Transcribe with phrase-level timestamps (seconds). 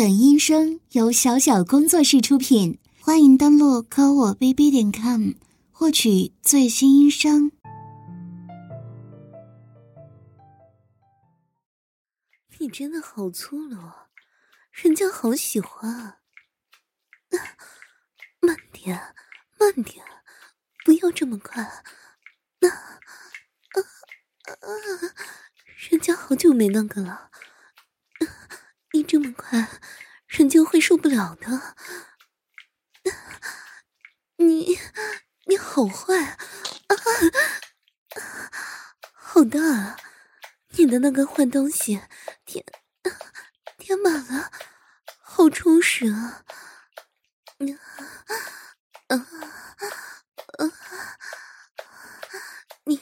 [0.00, 5.32] 本音声由小小工作室出品，欢迎登录科我 bb 点 com
[5.70, 7.52] 获取最新音声。
[12.56, 13.76] 你真的好粗鲁，
[14.70, 15.92] 人家好喜欢。
[15.92, 16.16] 啊，
[18.40, 18.98] 慢点，
[19.58, 20.02] 慢点，
[20.82, 21.62] 不要这么快。
[22.60, 22.80] 那，啊
[24.46, 24.70] 啊啊！
[25.90, 27.30] 人家好久没那个了。
[28.92, 29.68] 你这么快，
[30.26, 31.76] 人家会受不了的。
[34.36, 34.78] 你，
[35.46, 36.38] 你好坏啊！
[39.12, 39.96] 好大啊！
[40.70, 42.02] 你的那个坏东西
[42.44, 42.64] 填
[43.78, 44.50] 填满了，
[45.20, 46.44] 好充实啊！
[47.58, 47.80] 你啊
[49.08, 49.26] 啊！
[52.84, 53.00] 你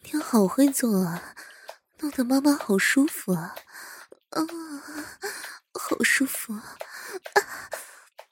[0.00, 1.34] 你好会做啊，
[1.98, 3.54] 弄得妈妈好舒服啊！
[4.30, 4.44] 啊，
[5.72, 6.76] 好舒服啊！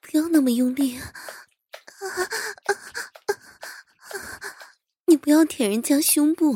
[0.01, 1.13] 不要那么用力啊！
[2.01, 2.23] 啊啊
[2.67, 4.17] 啊
[5.07, 6.55] 你不要舔人家胸部，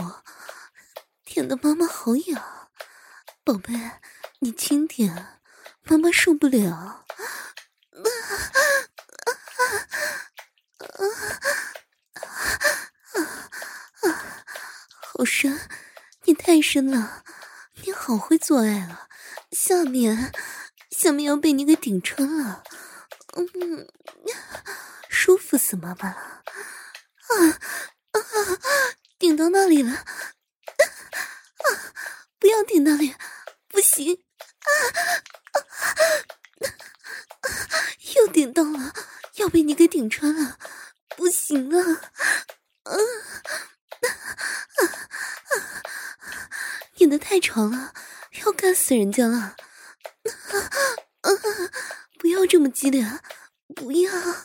[1.25, 2.71] 舔的妈妈好痒。
[3.45, 3.73] 宝贝，
[4.41, 5.41] 你轻点，
[5.85, 6.75] 妈妈受不了。
[6.75, 7.05] 啊
[10.79, 10.93] 啊
[14.03, 14.35] 啊！
[15.01, 15.59] 好深，
[16.25, 17.25] 你太深了，
[17.83, 19.09] 你好会做爱啊！
[19.51, 20.33] 下面，
[20.91, 22.63] 下面要被你给顶穿了，
[23.35, 23.89] 嗯，
[25.09, 26.43] 舒服死妈妈了，
[27.27, 27.59] 啊
[28.13, 28.21] 啊，
[29.19, 30.05] 顶到那里了，啊，
[32.39, 33.17] 不要顶那里，
[33.69, 34.23] 不行，
[34.61, 34.71] 啊
[35.53, 35.61] 啊，
[38.15, 38.95] 又顶到了，
[39.35, 40.59] 要被你给顶穿了，
[41.17, 41.95] 不行了，
[42.85, 42.97] 啊啊
[44.79, 45.83] 啊，
[46.95, 47.93] 顶得太长了。
[48.41, 49.39] 要干死人家了！
[49.39, 49.57] 啊
[51.21, 51.31] 啊！
[52.19, 53.05] 不要这么激烈，
[53.75, 54.13] 不要！
[54.13, 54.45] 啊，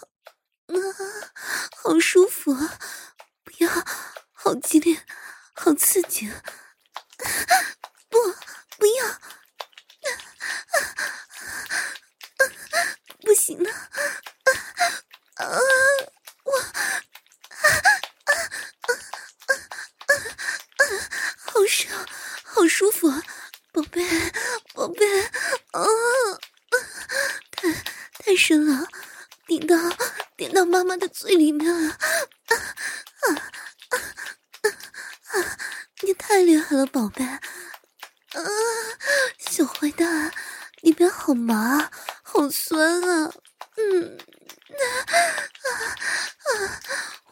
[1.77, 2.77] 好舒服啊！
[3.43, 3.69] 不要，
[4.33, 5.05] 好激烈，
[5.53, 6.29] 好刺激！
[8.09, 8.17] 不，
[8.77, 9.05] 不要！
[9.07, 9.17] 啊
[12.37, 12.43] 啊！
[13.21, 13.71] 不行了！
[13.71, 15.59] 啊啊！
[16.43, 16.71] 我啊
[17.49, 17.67] 啊
[18.25, 18.33] 啊
[18.81, 18.91] 啊
[20.77, 20.83] 啊！
[21.37, 22.05] 好爽，
[22.43, 23.23] 好舒服啊！
[23.75, 24.01] 宝贝，
[24.73, 25.05] 宝贝，
[25.71, 25.83] 啊，
[27.51, 27.69] 太
[28.19, 28.87] 太深了，
[29.45, 29.75] 顶到
[30.37, 32.55] 顶到妈妈的嘴里面了，啊
[33.19, 33.35] 啊
[33.89, 33.99] 啊
[35.33, 35.57] 啊！
[36.03, 37.41] 你太厉害了，宝贝，啊，
[39.39, 40.31] 小坏蛋，
[40.79, 41.91] 里边好麻，
[42.23, 43.33] 好酸啊，
[43.75, 44.17] 嗯，
[44.69, 44.83] 啊
[46.45, 46.79] 啊，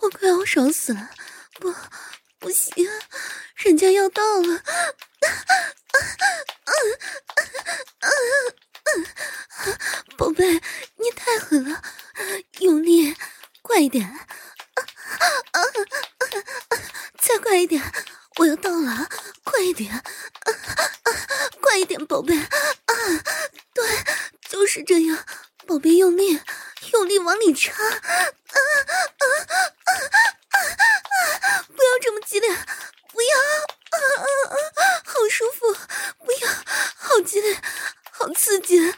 [0.02, 1.10] 我快要爽死了，
[1.62, 1.74] 不，
[2.38, 2.86] 不行，
[3.56, 4.62] 人家要到了。
[10.16, 10.46] 宝贝，
[10.98, 11.82] 你太狠了，
[12.60, 13.14] 用力，
[13.74, 14.20] 快一点，啊
[14.76, 15.60] 啊啊
[17.18, 17.82] 再快一点，
[18.36, 19.10] 我要到了，
[19.44, 20.04] 快一点，啊
[20.44, 20.52] 啊
[21.60, 22.46] 快一点，宝贝，啊，
[23.74, 23.84] 对，
[24.48, 25.26] 就是这样，
[25.66, 26.40] 宝贝，用力，
[26.92, 28.60] 用力往里插，啊啊
[29.18, 29.26] 啊
[29.86, 29.90] 啊
[31.42, 31.66] 啊！
[31.76, 32.56] 不要这么激烈，
[33.12, 33.40] 不要，
[33.90, 34.24] 啊啊
[34.54, 35.02] 啊！
[35.04, 35.74] 好舒服，
[36.24, 36.48] 不要，
[36.96, 37.60] 好激烈，
[38.12, 38.94] 好刺激。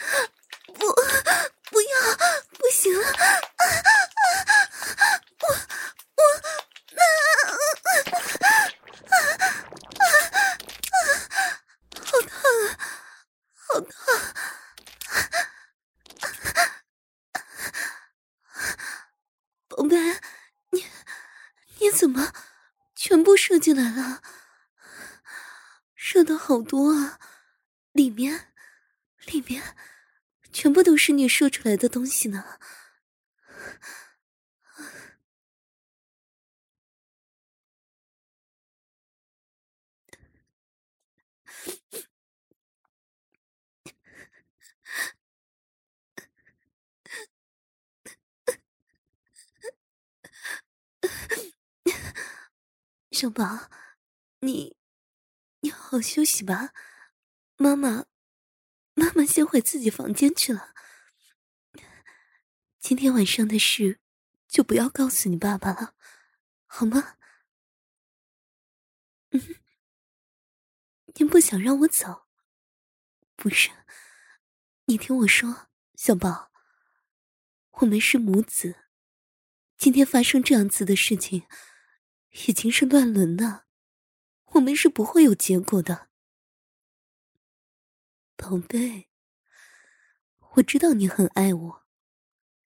[0.78, 0.94] 不，
[1.72, 2.18] 不要，
[2.60, 3.08] 不行了！
[3.08, 3.64] 啊啊
[4.98, 5.04] 啊！
[5.40, 5.48] 我，
[6.18, 6.22] 我，
[6.92, 7.54] 啊啊啊
[8.36, 8.44] 啊
[10.02, 10.92] 啊！
[12.04, 12.68] 好烫啊，
[13.56, 13.96] 好烫！
[19.70, 19.96] 宝贝，
[20.72, 20.86] 你，
[21.80, 22.34] 你怎么
[22.96, 24.22] 全部射进来了？
[25.96, 27.18] 射的好多啊，
[27.96, 28.48] 里面，
[29.26, 29.76] 里面。
[30.52, 32.60] 全部都是你射出来的东西呢，
[53.12, 53.70] 小宝，
[54.40, 54.76] 你
[55.62, 56.72] 你好好休息吧，
[57.58, 58.06] 妈妈。
[58.98, 60.74] 妈妈先回自己房间去了。
[62.80, 64.00] 今天晚上的事，
[64.48, 65.96] 就不要告诉你爸爸了，
[66.66, 67.18] 好吗？
[69.32, 69.42] 嗯，
[71.16, 72.28] 您不想让我走？
[73.36, 73.70] 不是，
[74.86, 76.54] 你听我说，小宝，
[77.72, 78.86] 我们是母子，
[79.78, 81.46] 今天发生这样子的事情，
[82.48, 83.66] 已经是乱伦了，
[84.54, 86.10] 我们是不会有结果的。
[88.38, 89.10] 宝贝，
[90.56, 91.86] 我知道你很爱我，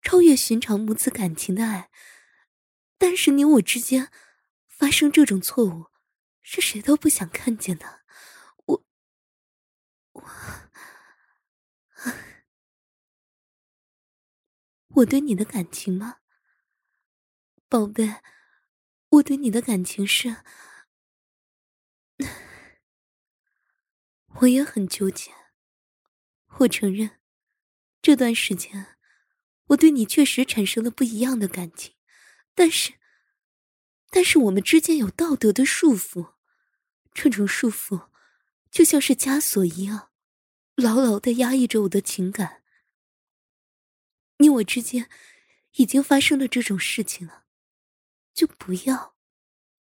[0.01, 1.89] 超越寻常母子感情的爱。
[2.97, 4.11] 但是你我之间
[4.67, 5.87] 发生这种错误，
[6.41, 8.01] 是谁都不想看见的。
[8.65, 8.85] 我，
[10.11, 10.23] 我，
[14.87, 16.17] 我对你的感情吗？
[17.69, 18.21] 宝贝，
[19.09, 20.43] 我对你的感情是……
[24.41, 25.38] 我也很纠结。
[26.59, 27.19] 我承认，
[28.01, 28.97] 这段时间
[29.67, 31.93] 我对你确实产生了不一样的感情，
[32.53, 32.93] 但是，
[34.09, 36.33] 但是我们之间有道德的束缚，
[37.13, 38.09] 这种束缚
[38.69, 40.11] 就像是枷锁一样，
[40.75, 42.63] 牢牢的压抑着我的情感。
[44.37, 45.09] 你我之间
[45.73, 47.45] 已经发生了这种事情了。
[48.31, 49.17] 就不要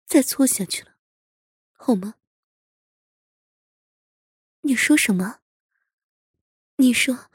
[0.04, 0.96] 再错下去了，
[1.74, 2.16] 好吗？
[4.62, 5.42] 你说什么？
[6.80, 7.28] 你说，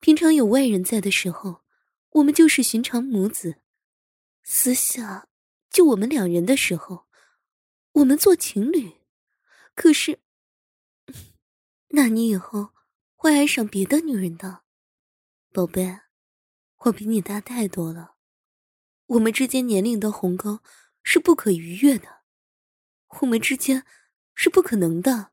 [0.00, 1.64] 平常有外人在的时候，
[2.10, 3.54] 我们就是寻常母子；
[4.42, 5.28] 私下
[5.70, 7.06] 就我们两人的时候，
[7.92, 8.98] 我们做情侣。
[9.74, 10.20] 可是，
[11.88, 12.74] 那你以后
[13.14, 14.64] 会爱上别的女人的，
[15.54, 16.00] 宝贝，
[16.84, 18.16] 我比你大太多了。
[19.06, 20.60] 我们之间年龄的鸿沟
[21.02, 22.24] 是不可逾越的，
[23.20, 23.86] 我们之间
[24.34, 25.32] 是不可能的。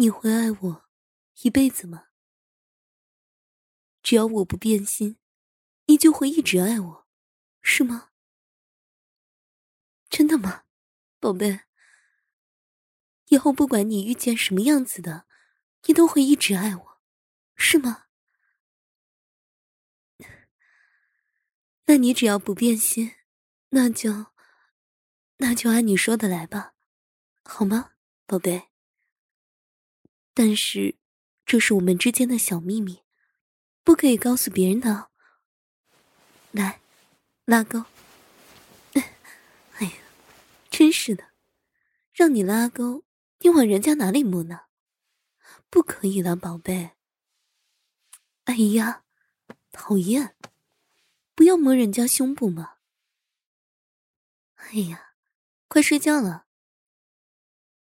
[0.00, 0.88] 你会爱我
[1.42, 2.06] 一辈子吗？
[4.02, 5.18] 只要我不变心，
[5.84, 7.06] 你就会一直爱我，
[7.60, 8.10] 是吗？
[10.08, 10.64] 真的吗，
[11.18, 11.64] 宝贝？
[13.26, 15.26] 以后不管你遇见什么样子的，
[15.84, 17.02] 你都会一直爱我，
[17.54, 18.06] 是吗？
[21.84, 23.16] 那你只要不变心，
[23.68, 24.32] 那就，
[25.36, 26.74] 那就按你说的来吧，
[27.44, 27.92] 好吗，
[28.24, 28.69] 宝贝？
[30.32, 30.96] 但是，
[31.44, 33.02] 这是我们之间的小秘密，
[33.82, 35.10] 不可以告诉别人的。
[36.52, 36.80] 来，
[37.44, 37.84] 拉钩。
[38.94, 39.92] 哎呀，
[40.70, 41.32] 真是的，
[42.12, 43.04] 让你拉钩，
[43.40, 44.62] 你往人家哪里摸呢？
[45.68, 46.92] 不可以了，宝贝。
[48.44, 49.04] 哎呀，
[49.72, 50.36] 讨厌。
[51.34, 52.74] 不要摸人家胸部嘛！
[54.56, 55.14] 哎呀，
[55.68, 56.46] 快睡觉了，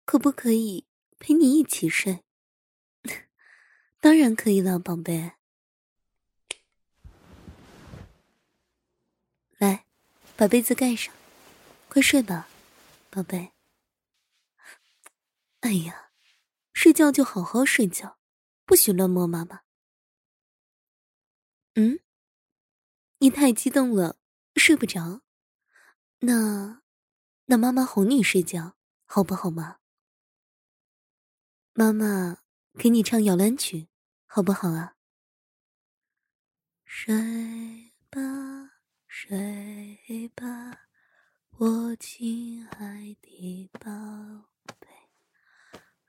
[0.04, 0.86] 可不可以
[1.18, 2.26] 陪你一起睡？
[4.00, 5.34] 当然可以了，宝贝。
[9.58, 9.86] 来，
[10.36, 11.14] 把被子盖上，
[11.90, 12.48] 快睡吧，
[13.10, 13.52] 宝贝。
[15.62, 16.12] 哎呀，
[16.74, 18.20] 睡觉就好好睡觉，
[18.66, 19.62] 不许乱摸妈妈。
[21.74, 22.00] 嗯？
[23.18, 24.20] 你太激动了，
[24.56, 25.22] 睡不着。
[26.20, 26.84] 那，
[27.46, 29.80] 那妈妈哄你睡觉，好不好吗？
[31.74, 32.38] 妈妈
[32.78, 33.88] 给你唱摇篮曲，
[34.28, 34.96] 好不好啊？
[36.86, 38.22] 睡吧，
[39.08, 40.88] 睡吧，
[41.58, 43.90] 我亲爱的宝
[44.80, 44.88] 贝，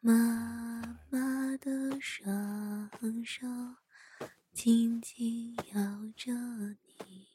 [0.00, 2.90] 妈妈的双
[3.24, 3.46] 手
[4.52, 5.82] 紧紧摇
[6.14, 6.32] 着
[6.84, 7.28] 你。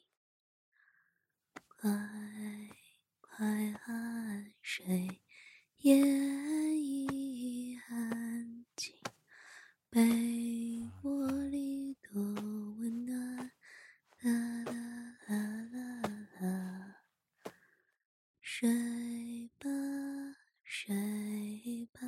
[1.66, 1.90] 快
[3.20, 3.44] 快
[3.84, 5.20] 安睡，
[5.78, 5.96] 夜
[6.76, 8.94] 已安静，
[9.94, 13.52] 被窝里多温暖。
[14.18, 14.32] 啦
[14.64, 14.72] 啦
[15.28, 15.36] 啦
[15.70, 16.02] 啦
[16.40, 17.04] 啦，
[18.40, 19.70] 睡吧，
[20.64, 22.00] 睡吧。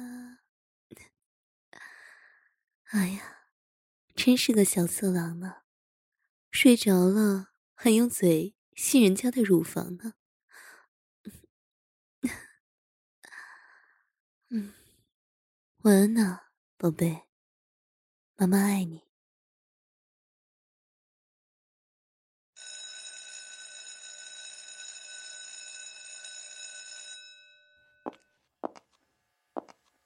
[2.86, 3.50] 哎呀，
[4.16, 5.58] 真是个小色狼呢，
[6.50, 8.56] 睡着了还用嘴。
[8.74, 10.14] 吸人家的乳房呢？
[14.50, 14.74] 嗯，
[15.82, 17.25] 晚安呐，宝贝，
[18.38, 19.00] 妈妈爱你。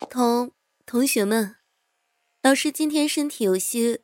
[0.08, 0.52] 同
[0.86, 1.56] 同学们，
[2.42, 4.02] 老师今天身体有些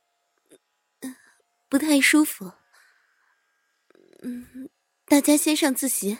[1.69, 2.53] 不太舒服。
[4.23, 4.69] 嗯，
[5.05, 6.19] 大家先上自习，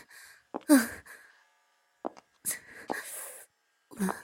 [0.67, 0.89] 嗯，
[3.99, 4.15] 完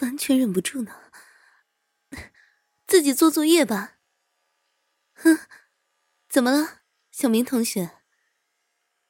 [0.00, 1.01] 完全忍不住呢，
[2.92, 3.96] 自己做作业吧。
[5.14, 5.38] 哼，
[6.28, 8.02] 怎么了，小明同学？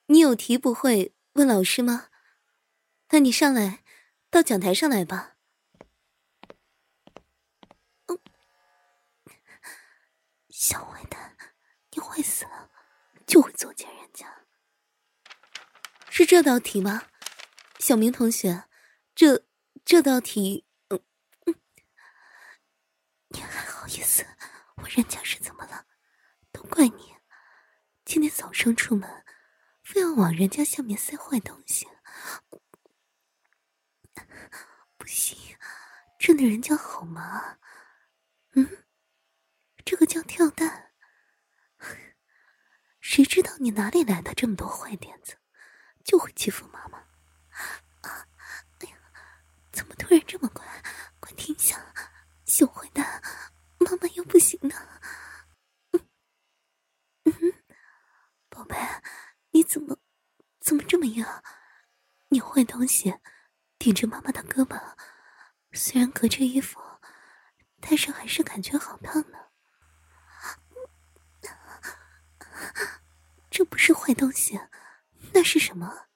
[0.06, 2.08] 你有题不会问老师吗？
[3.08, 3.82] 那你上来，
[4.30, 5.36] 到讲台上来吧。
[8.06, 8.20] 嗯，
[10.48, 11.36] 小坏蛋，
[11.90, 12.70] 你坏死了！
[13.26, 14.46] 就会作践人家，
[16.08, 17.08] 是这道题吗，
[17.80, 18.62] 小明同学？
[19.16, 19.44] 这
[19.84, 21.02] 这道题，嗯
[21.46, 21.56] 嗯，
[23.34, 24.26] 好意思，
[24.76, 25.86] 我人家是怎么了？
[26.50, 27.14] 都怪你，
[28.06, 29.24] 今天早上出门，
[29.82, 31.86] 非要往人家下面塞坏东西。
[34.96, 35.58] 不行，
[36.18, 37.58] 真的人家好吗？
[38.52, 38.86] 嗯，
[39.84, 40.94] 这个叫跳蛋。
[43.00, 45.36] 谁知道你哪里来的这么多坏点子，
[46.02, 46.98] 就会欺负妈妈？
[48.08, 48.26] 啊，
[48.78, 48.96] 哎呀，
[49.70, 50.64] 怎么突然这么乖？
[51.20, 51.94] 快停下，
[52.46, 53.22] 小坏蛋，
[53.82, 55.00] 妈妈又不行了。
[55.92, 56.08] 嗯
[57.24, 57.52] 嗯，
[58.48, 58.76] 宝贝，
[59.50, 59.98] 你怎么
[60.60, 61.24] 怎么这么硬？
[62.28, 63.18] 你坏东西
[63.78, 64.80] 顶着妈妈的胳膊，
[65.72, 66.80] 虽然隔着衣服，
[67.80, 69.38] 但是还是感觉好烫呢。
[73.50, 74.58] 这不是坏东西，
[75.32, 76.06] 那是什么？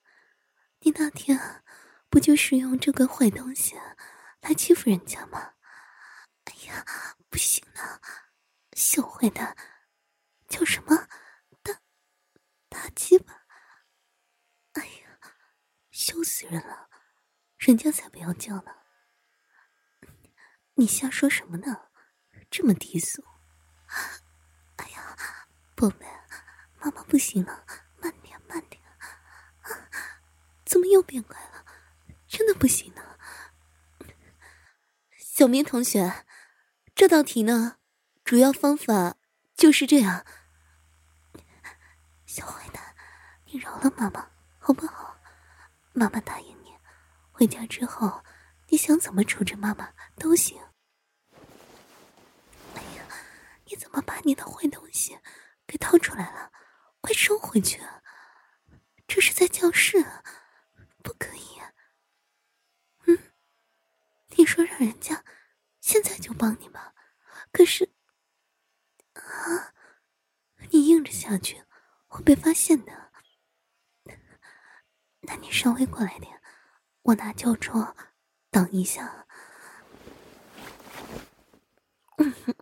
[0.80, 1.64] 你那天
[2.08, 3.78] 不就是用这个坏东西
[4.40, 5.52] 来欺负人家吗？
[6.44, 6.84] 哎呀，
[7.36, 8.00] 不行了，
[8.72, 9.54] 小坏蛋，
[10.48, 11.06] 叫什么？
[11.62, 11.82] 大
[12.70, 13.44] 大鸡巴？
[14.72, 15.20] 哎呀，
[15.90, 16.88] 羞死人了！
[17.58, 18.74] 人家才不要叫呢。
[20.76, 21.90] 你瞎说什么呢？
[22.50, 23.22] 这么低俗！
[24.76, 25.14] 哎呀，
[25.74, 26.06] 宝贝。
[26.78, 27.66] 妈妈不行了，
[27.98, 28.82] 慢点，慢点。
[29.60, 29.90] 啊，
[30.64, 31.66] 怎么又变乖了？
[32.26, 33.18] 真的不行了。
[35.18, 36.24] 小明同学，
[36.96, 37.76] 这道题呢，
[38.24, 39.16] 主要方法
[39.54, 40.24] 就是这样。
[42.24, 42.96] 小坏蛋，
[43.44, 45.20] 你饶了妈妈好不好？
[45.92, 46.74] 妈妈答应你，
[47.30, 48.24] 回家之后，
[48.68, 50.58] 你想怎么处置妈妈都行。
[52.74, 53.06] 哎呀，
[53.66, 55.18] 你怎么把你的坏东西
[55.66, 56.50] 给掏出来了？
[57.02, 57.78] 快收回去！
[59.06, 60.02] 这是在教室，
[61.02, 61.60] 不可以。
[63.04, 63.18] 嗯，
[64.28, 65.22] 你说让人家
[65.86, 66.96] 现在就帮你吧，
[67.52, 67.94] 可是
[69.12, 69.72] 啊，
[70.70, 71.62] 你硬着下去
[72.08, 73.12] 会被发现的。
[75.20, 76.42] 那你稍微过来点，
[77.02, 77.96] 我拿教桌
[78.50, 79.28] 挡一下。
[82.18, 82.56] 嗯哼。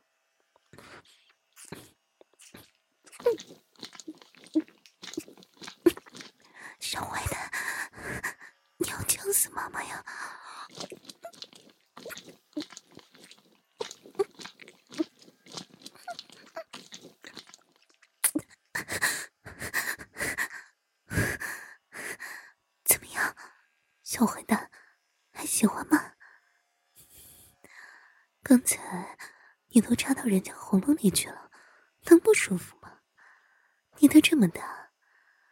[6.79, 7.51] 小坏蛋，
[8.77, 10.05] 你要呛死妈妈呀！
[22.85, 23.37] 怎么样，
[24.25, 24.71] 小坏蛋，
[25.35, 26.15] 还喜欢吗？
[28.43, 29.19] 刚才
[29.69, 31.51] 你都插到人家喉咙里去了，
[32.07, 33.01] 能不舒服吗？
[33.99, 34.93] 你的这么大，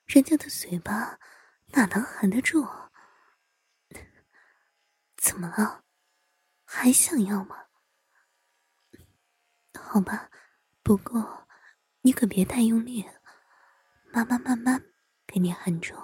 [0.07, 1.19] 人家的嘴巴。
[1.75, 2.67] 哪能含得住？
[5.19, 5.85] 怎么了？
[6.65, 7.67] 还想要吗？
[9.79, 10.31] 好吧，
[10.83, 11.47] 不过
[12.01, 13.07] 你可别太用力，
[14.13, 14.83] 妈妈慢慢
[15.27, 15.95] 给你含住。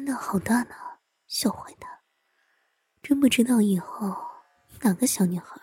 [0.00, 0.74] 真的好大呢，
[1.26, 2.00] 小坏蛋！
[3.02, 4.16] 真不知道以后
[4.80, 5.60] 哪个小女孩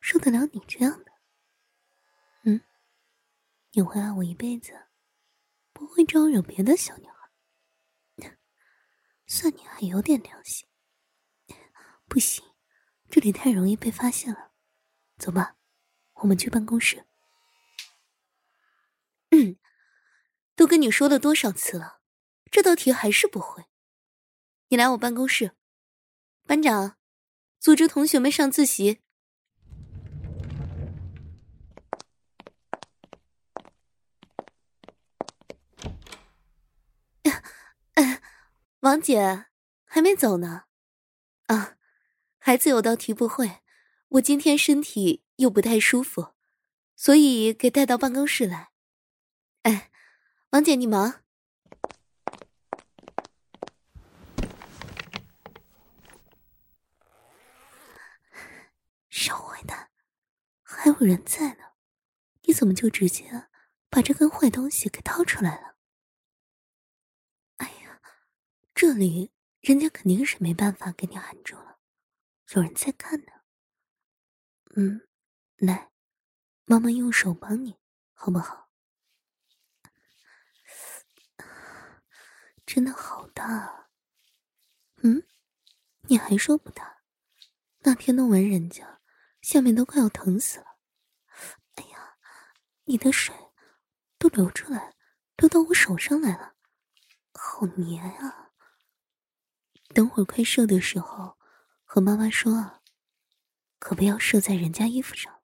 [0.00, 1.12] 受得了你这样的。
[2.42, 2.60] 嗯，
[3.70, 4.88] 你会爱我一辈子，
[5.72, 8.34] 不会招惹别的小女孩。
[9.28, 10.68] 算你还有点良心。
[12.08, 12.44] 不行，
[13.08, 14.50] 这里太容易被发现了。
[15.18, 15.54] 走吧，
[16.14, 17.06] 我们去办公室。
[19.30, 19.56] 嗯，
[20.56, 22.00] 都跟你说了多少次了。
[22.50, 23.67] 这道题还是不会，
[24.70, 25.52] 你来我办公室。
[26.46, 26.98] 班长，
[27.58, 29.00] 组织同学们上自习。
[38.80, 39.46] 王姐
[39.84, 40.64] 还没走呢。
[41.46, 41.76] 啊，
[42.38, 43.62] 孩子有道题不会，
[44.08, 46.34] 我今天身体又不太舒服，
[46.94, 48.68] 所以给带到办公室来。
[49.62, 49.90] 哎，
[50.50, 51.22] 王姐你忙。
[59.10, 59.90] 小坏蛋，
[60.90, 61.74] 还有人在呢，
[62.44, 63.48] 你怎么就直接
[63.90, 65.76] 把这根坏东西给掏出来了？
[67.58, 68.00] 哎呀，
[68.74, 69.30] 这里
[69.60, 71.78] 人家肯定是没办法给你含住了，
[72.54, 73.32] 有人在看呢。
[74.76, 75.06] 嗯，
[75.58, 75.90] 来，
[76.64, 77.76] 妈妈用手帮你，
[78.14, 78.70] 好不好？
[82.64, 83.90] 真的好大。
[85.02, 85.22] 嗯，
[86.04, 87.02] 你还说不大？
[87.80, 89.02] 那天弄完人家，
[89.42, 90.67] 下面都快要疼死了。
[92.88, 93.34] 你的水
[94.18, 94.94] 都流出来，
[95.36, 96.54] 流到我手上来了，
[97.34, 98.52] 好黏啊！
[99.94, 101.36] 等会儿快射的时候，
[101.84, 102.80] 和妈妈说啊，
[103.78, 105.42] 可不要射在人家衣服上。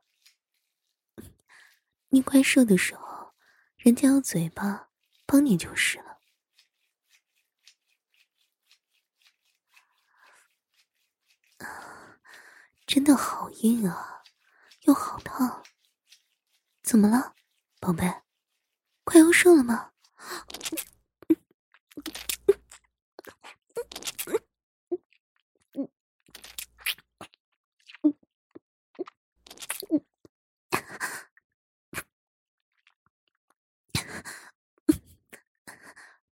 [2.09, 3.35] 你快射的时候，
[3.77, 4.89] 人家用嘴巴
[5.27, 6.19] 帮你就是了。
[12.87, 14.23] 真的好硬啊，
[14.87, 15.63] 又好烫。
[16.85, 17.35] 怎么了，
[17.81, 18.05] 宝贝？
[19.05, 19.93] 快要射了吗？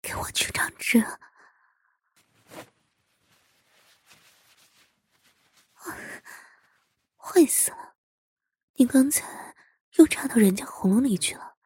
[0.01, 1.03] 给我去长针。
[7.19, 7.97] 坏死了！
[8.75, 9.46] 你刚才
[9.99, 11.57] 又插到人家喉咙里去了。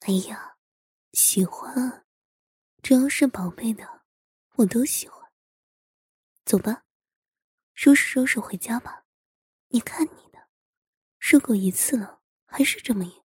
[0.00, 0.56] 哎呀，
[1.12, 2.06] 喜欢，
[2.82, 4.02] 只要是宝贝的，
[4.56, 5.30] 我都喜欢。
[6.44, 6.84] 走吧，
[7.74, 9.04] 收拾收拾回家吧。
[9.68, 10.48] 你看你的，
[11.18, 13.22] 射过一次了，还是这么硬。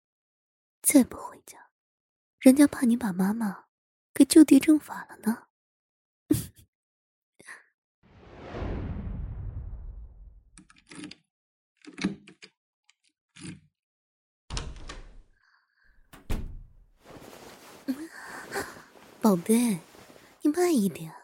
[0.80, 1.70] 再不回家，
[2.38, 3.66] 人家怕你把妈妈
[4.12, 5.48] 给就地正法了呢。
[19.22, 19.78] 宝贝，
[20.40, 21.14] 你慢一点，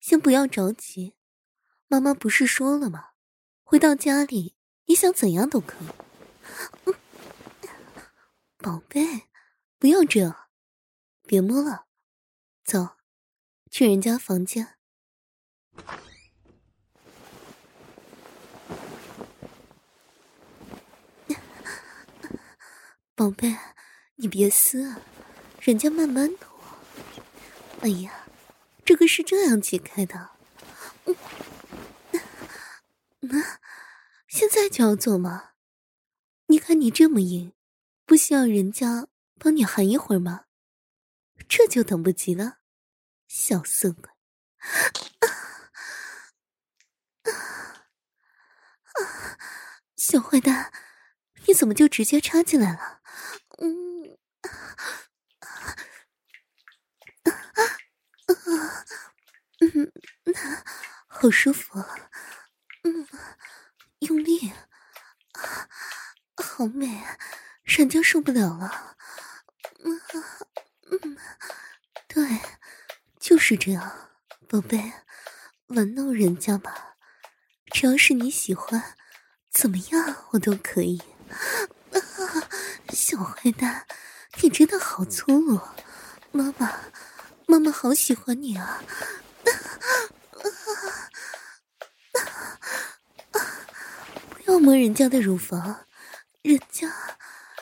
[0.00, 1.14] 先不要着急。
[1.86, 3.10] 妈妈不是说了吗？
[3.62, 5.86] 回到家里，你想怎样都可以。
[8.58, 9.28] 宝贝，
[9.78, 10.48] 不要这样，
[11.28, 11.86] 别摸了，
[12.64, 12.96] 走，
[13.70, 14.76] 去人家房间。
[23.14, 23.56] 宝贝，
[24.16, 24.98] 你别撕啊，
[25.60, 26.47] 人家慢慢的。
[27.80, 28.26] 哎呀，
[28.84, 30.30] 这个是这样解开的。
[31.04, 31.16] 嗯，
[33.20, 33.60] 那
[34.26, 35.50] 现在就要做吗？
[36.46, 37.52] 你看你这么硬，
[38.04, 39.06] 不需要人家
[39.38, 40.46] 帮你含一会儿吗？
[41.48, 42.58] 这就等不及了，
[43.28, 44.10] 小色鬼！
[45.20, 45.28] 啊
[47.22, 47.32] 啊
[48.94, 49.38] 啊！
[49.96, 50.72] 小坏蛋，
[51.46, 53.00] 你怎么就直接插进来了？
[53.58, 54.18] 嗯。
[59.60, 59.92] 嗯，
[61.06, 61.78] 好舒服，
[62.84, 63.06] 嗯，
[64.00, 64.50] 用力，
[65.32, 65.68] 啊，
[66.36, 67.02] 好美，
[67.64, 68.96] 人家受不了了，
[69.84, 70.00] 嗯
[70.90, 71.16] 嗯，
[72.06, 72.40] 对，
[73.18, 74.10] 就是这样，
[74.48, 74.92] 宝贝，
[75.68, 76.96] 玩弄人家吧，
[77.72, 78.96] 只要是你喜欢，
[79.50, 81.00] 怎么样我都可以。
[81.30, 81.38] 啊，
[82.92, 83.86] 小坏蛋，
[84.42, 85.60] 你真的好粗鲁，
[86.30, 86.78] 妈妈。
[87.50, 88.84] 妈妈好喜欢你啊！
[94.28, 95.86] 不要摸人家的乳房，
[96.42, 96.92] 人家，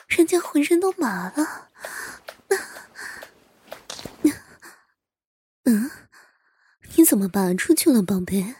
[0.07, 1.69] 人家浑身都麻了。
[5.63, 5.89] 嗯，
[6.97, 8.55] 你怎么拔出去了，宝贝？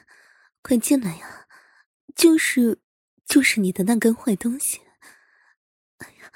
[0.62, 1.46] 快进来呀！
[2.16, 2.80] 就是，
[3.26, 4.80] 就是你的那根坏东西。
[5.98, 6.32] 哎呀，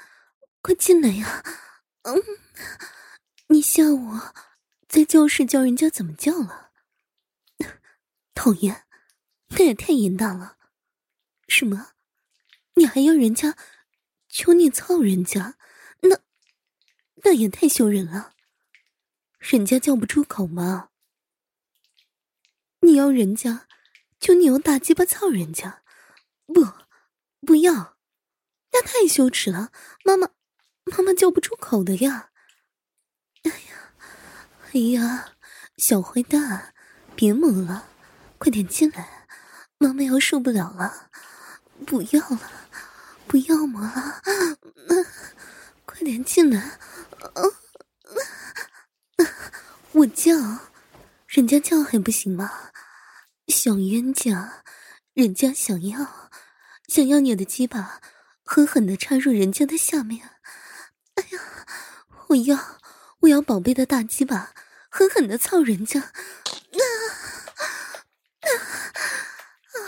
[0.60, 1.42] 快进来呀！
[2.02, 2.22] 嗯，
[3.46, 4.34] 你吓我。
[4.92, 6.70] 在教室教人家怎么叫了？
[8.34, 8.84] 讨厌，
[9.48, 10.58] 那也太淫荡了！
[11.48, 11.92] 什么？
[12.74, 13.56] 你还要人家
[14.28, 15.56] 求你操人家？
[16.00, 16.20] 那
[17.24, 18.34] 那也太羞人了！
[19.38, 20.90] 人家叫不出口吗？
[22.80, 23.66] 你要人家
[24.20, 25.82] 求你用大鸡巴操人家？
[26.44, 26.66] 不，
[27.46, 27.96] 不要！
[28.72, 29.72] 那太羞耻了！
[30.04, 30.32] 妈妈，
[30.84, 32.30] 妈妈叫不出口的呀！
[33.44, 33.81] 哎呀，
[34.74, 35.32] 哎呀
[35.76, 36.72] 小坏蛋，
[37.14, 37.88] 别磨了，
[38.38, 39.26] 快点进来，
[39.76, 41.10] 妈妈要受不了了！
[41.86, 42.50] 不要了，
[43.26, 44.22] 不要磨了，
[44.88, 45.06] 嗯，
[45.84, 46.78] 快点进来！
[47.34, 49.26] 嗯，
[49.92, 50.32] 我叫，
[51.26, 52.70] 人家叫还不行吗？
[53.48, 54.64] 小冤家，
[55.12, 56.30] 人家想要，
[56.88, 58.00] 想要你的鸡巴，
[58.42, 60.30] 狠狠的插入人家的下面。
[61.16, 61.66] 哎呀，
[62.28, 62.80] 我要。
[63.22, 64.52] 我要宝贝的大鸡巴，
[64.94, 66.00] 狠狠的操人家！
[66.00, 66.10] 啊
[68.42, 69.80] 啊啊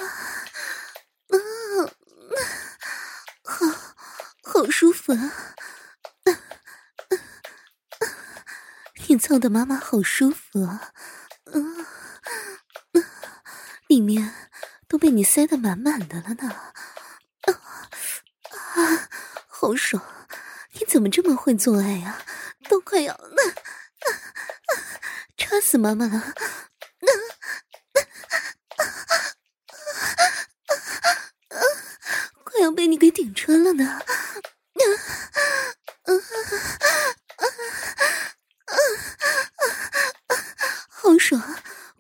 [1.28, 1.36] 啊！
[3.42, 3.66] 好，
[4.42, 5.20] 好舒服啊！
[6.24, 6.32] 啊
[7.10, 7.18] 啊！
[9.06, 10.94] 你操的妈妈好舒服啊！
[11.44, 11.52] 啊
[12.94, 13.04] 啊！
[13.86, 14.32] 里面
[14.88, 16.48] 都被你塞得满满的了呢。
[16.48, 17.60] 啊
[18.76, 19.08] 啊，
[19.48, 20.02] 好爽！
[20.72, 22.22] 你怎么这么会做爱呀？
[22.70, 23.14] 都快要，
[25.54, 26.34] 插死妈妈了！
[26.98, 27.22] 那啊
[28.76, 28.82] 啊
[31.50, 31.62] 啊，
[32.42, 34.00] 快要被你给顶穿了呢！
[40.88, 41.40] 好爽，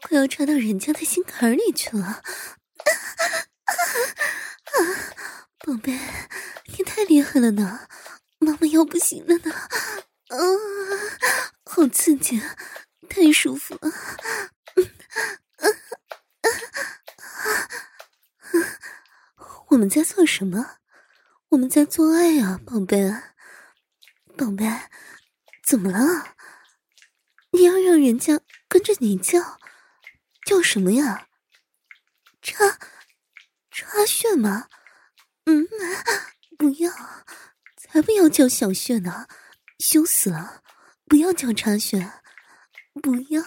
[0.02, 2.06] 快要插到人家的心坎里去了！
[2.06, 2.22] 啊，
[5.60, 5.96] 宝贝，
[6.76, 7.86] 你太厉害了呢，
[8.38, 9.52] 妈妈要不行了呢！
[9.54, 10.38] 啊，
[11.66, 12.42] 好刺激，
[13.08, 13.92] 太舒服了！
[19.68, 20.78] 我们在做什么？
[21.50, 23.08] 我们在做爱啊，宝贝，
[24.36, 24.66] 宝贝，
[25.64, 26.34] 怎么了？
[27.52, 29.60] 你要让人家跟着你叫，
[30.44, 31.28] 叫什么呀？
[32.42, 32.80] 插
[33.70, 34.68] 插穴吗？
[35.44, 35.68] 嗯，
[36.58, 36.90] 不要，
[37.76, 39.28] 才不要叫小穴呢，
[39.78, 40.64] 羞死了！
[41.06, 42.10] 不要叫插穴，
[43.00, 43.40] 不要，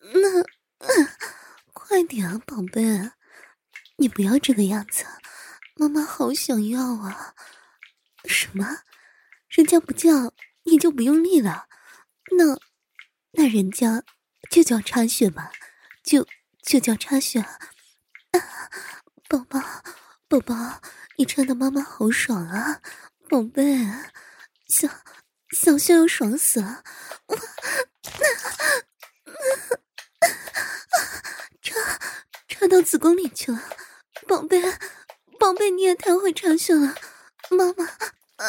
[0.00, 0.44] 那，
[1.72, 3.10] 快点啊，宝贝，
[3.96, 5.06] 你不要这个样子，
[5.80, 7.34] 妈妈好想要啊！
[8.26, 8.80] 什么？
[9.48, 11.68] 人家不叫你就不用力了？
[12.36, 12.60] 那？
[13.30, 14.02] 那人家
[14.50, 15.50] 就叫插穴吧，
[16.04, 16.28] 就
[16.62, 17.40] 就叫插穴。
[17.40, 17.58] 啊，
[19.26, 19.58] 宝宝，
[20.28, 20.82] 宝宝，
[21.16, 22.82] 你插的妈妈好爽啊，
[23.30, 23.88] 宝贝，
[24.68, 24.86] 小
[25.56, 26.84] 小穴要爽死了，
[31.62, 31.74] 插
[32.48, 33.62] 插到子宫里去了，
[34.28, 34.60] 宝贝，
[35.40, 36.94] 宝贝你也太会插穴了，
[37.48, 38.44] 妈妈，啊，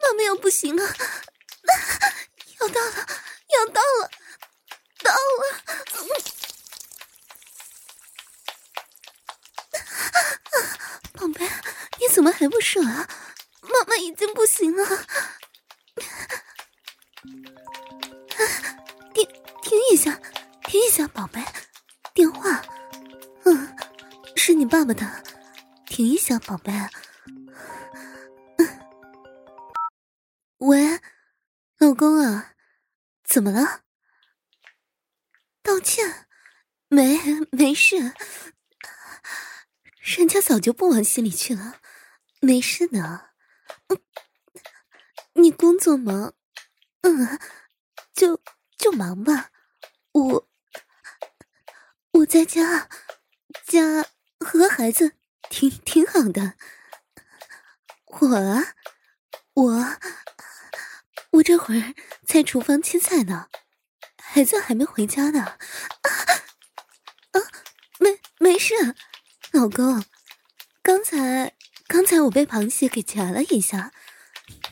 [0.00, 0.82] 妈妈要不行了。
[2.58, 3.06] 要到了，
[3.50, 4.10] 要到了，
[5.04, 5.60] 到了！
[11.12, 11.46] 宝贝，
[12.00, 13.06] 你怎么还不射啊？
[13.60, 15.06] 妈妈已经不行了。
[19.12, 19.28] 停，
[19.60, 20.18] 停一下，
[20.64, 21.44] 停一下，宝贝，
[22.14, 22.64] 电话。
[24.62, 25.24] 你爸爸的。
[25.86, 26.72] 停一下，宝贝。
[30.58, 31.00] 喂，
[31.78, 32.54] 老公啊。
[33.24, 33.82] 怎么了？
[35.64, 36.28] 道歉？
[36.86, 37.18] 没，
[37.50, 38.14] 没事。
[39.98, 41.80] 人家早就不往心里去了，
[42.40, 43.30] 没事的。
[43.88, 44.00] 嗯，
[45.32, 46.34] 你工作忙？
[47.00, 47.40] 嗯，
[48.14, 48.40] 就
[48.78, 49.50] 就忙吧。
[50.12, 50.48] 我
[52.12, 52.88] 我在家，
[53.66, 54.06] 家
[54.42, 55.12] 和孩子
[55.48, 56.54] 挺挺好的。
[58.06, 58.64] 我，
[59.54, 59.96] 我。
[61.32, 61.94] 我这会儿
[62.26, 63.48] 在厨房切菜呢，
[64.18, 65.40] 孩子还没回家呢。
[65.42, 65.56] 啊
[67.32, 67.40] 啊，
[67.98, 68.74] 没没事，
[69.52, 70.04] 老公，
[70.82, 71.54] 刚才
[71.86, 73.92] 刚才我被螃蟹给夹了一下，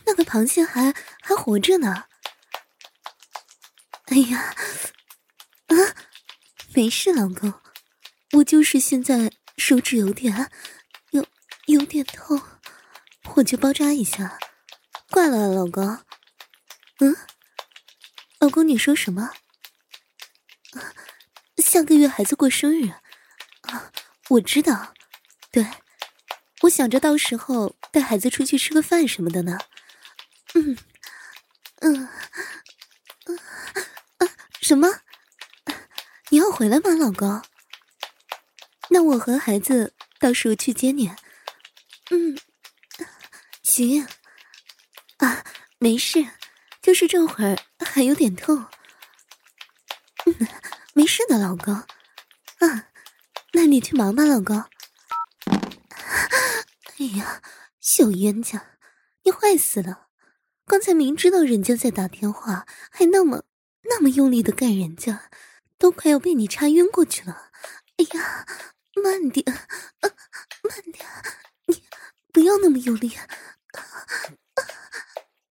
[0.05, 2.05] 那个螃蟹还还活着呢。
[4.09, 4.55] 哎呀，
[5.69, 5.75] 啊，
[6.75, 7.55] 没事，老公，
[8.33, 10.51] 我就是现在手指有点
[11.11, 11.25] 有
[11.67, 12.41] 有点痛，
[13.37, 14.39] 我去包扎一下。
[15.11, 15.99] 挂了，老公。
[17.01, 17.15] 嗯，
[18.39, 19.31] 老公，你说什么？
[21.59, 22.89] 下个月孩子过生日
[23.61, 23.93] 啊，
[24.31, 24.95] 我知道。
[25.53, 25.67] 对，
[26.63, 29.59] 我想着到时候带孩子出去吃个饭什么的呢。
[30.55, 30.77] 嗯
[31.81, 32.09] 嗯
[33.27, 33.39] 嗯
[34.19, 34.27] 啊，
[34.63, 34.89] 什么？
[36.31, 37.43] 你要回来吗，老公？
[38.91, 41.09] 那我和孩子到时候去接你。
[42.11, 42.39] 嗯，
[43.63, 44.07] 行。
[45.19, 45.45] 啊，
[45.79, 46.27] 没事。
[46.83, 48.67] 就是这会儿还有点痛，
[50.25, 50.49] 嗯，
[50.95, 51.75] 没事的，老公。
[51.75, 52.89] 啊，
[53.53, 54.59] 那你去忙吧，老公。
[56.99, 57.43] 哎呀，
[57.81, 58.79] 小冤家，
[59.25, 60.09] 你坏死了！
[60.65, 63.45] 刚才明知道人家在打电话，还那么
[63.83, 65.29] 那么用力的干人家，
[65.77, 67.51] 都快要被你插晕过去了。
[67.99, 68.47] 哎呀，
[68.97, 69.67] 慢点，啊，
[70.63, 71.07] 慢点，
[71.67, 71.83] 你
[72.33, 73.15] 不要那么用力。
[73.15, 73.27] 啊
[73.75, 73.83] 啊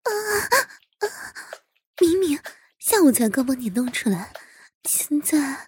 [0.04, 0.12] 啊
[1.00, 1.08] 啊！
[2.00, 2.40] 明明
[2.80, 4.34] 下午才刚帮你弄出来，
[4.84, 5.68] 现在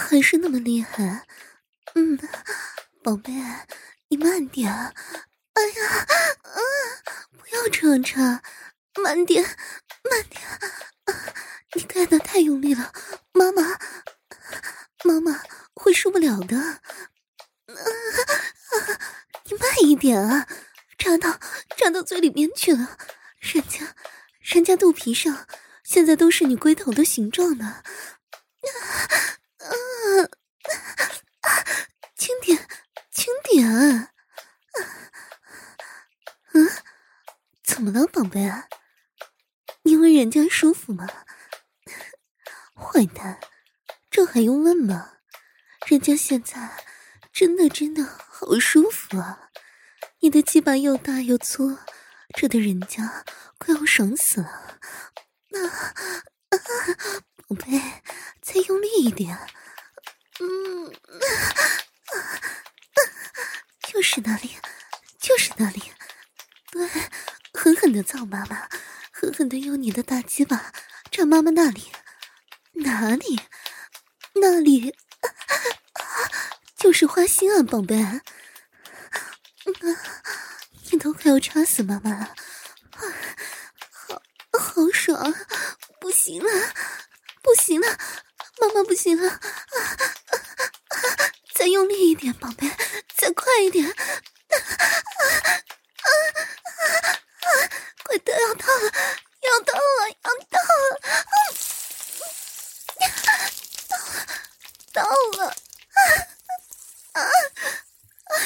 [0.00, 1.26] 还是那么厉害。
[1.94, 2.18] 嗯，
[3.02, 3.32] 宝贝，
[4.08, 4.72] 你慢点。
[4.72, 6.06] 哎呀，
[6.42, 6.60] 啊，
[7.30, 8.42] 不要这样插，
[9.02, 10.42] 慢点，慢点。
[11.04, 11.34] 啊，
[11.74, 12.92] 你干的太用力了，
[13.32, 13.62] 妈妈，
[15.06, 15.42] 妈妈
[15.74, 16.58] 会受不了的。
[16.58, 16.80] 啊
[17.66, 17.76] 啊
[19.44, 20.48] 你慢一点啊
[20.98, 21.38] 扎到
[21.76, 22.98] 扎到嘴里面去了。
[23.38, 23.94] 人家
[24.40, 25.46] 人家肚皮上
[25.84, 27.66] 现在都是你龟头的形状呢。
[27.66, 27.84] 啊
[29.58, 29.70] 啊
[31.42, 31.48] 啊
[32.16, 32.66] 轻点
[33.12, 34.10] 轻点啊。
[37.62, 38.50] 怎么了宝贝
[39.82, 41.06] 你问人家舒服吗？
[42.74, 43.38] 坏蛋
[44.16, 45.18] 这还用问吗？
[45.86, 46.82] 人家现在
[47.34, 49.50] 真的真的好舒服啊！
[50.20, 51.76] 你的鸡巴又大又粗，
[52.34, 53.26] 这的人家
[53.58, 54.78] 快要爽死了。
[55.50, 55.94] 那、啊，
[57.46, 57.78] 宝贝，
[58.40, 59.36] 再用力一点。
[60.40, 61.26] 嗯，啊
[62.06, 62.16] 啊
[63.86, 64.56] 就是那里，
[65.20, 65.92] 就是那里。
[66.70, 66.88] 对，
[67.52, 68.66] 狠狠的造妈妈，
[69.12, 70.72] 狠狠的用你的大鸡巴
[71.10, 71.92] 扎妈妈那里。
[72.76, 73.38] 哪里？
[74.40, 74.94] 那里？
[76.76, 78.00] 就是花心啊，宝贝。
[78.02, 78.20] 啊，
[80.90, 82.34] 你都快要插死妈妈了，
[83.90, 84.22] 好，
[84.58, 85.34] 好爽，
[86.00, 86.74] 不行了，
[87.42, 87.98] 不行了，
[88.60, 91.00] 妈妈不行了，啊啊
[91.54, 92.70] 再用力一点，宝贝，
[93.16, 94.54] 再快一点，啊啊
[96.02, 96.08] 啊
[97.40, 97.48] 啊
[98.04, 98.92] 快到要到了，
[99.42, 101.00] 要到了，要到了。
[104.92, 104.95] 到
[105.38, 105.54] 了，
[107.12, 107.22] 啊啊
[108.26, 108.42] 啊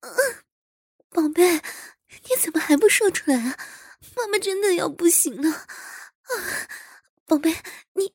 [0.00, 0.08] 啊！
[1.10, 1.60] 宝贝，
[2.08, 3.58] 你怎么还不说出来啊？
[4.16, 5.66] 妈妈真的要不行了啊！
[7.26, 7.62] 宝贝，
[7.94, 8.14] 你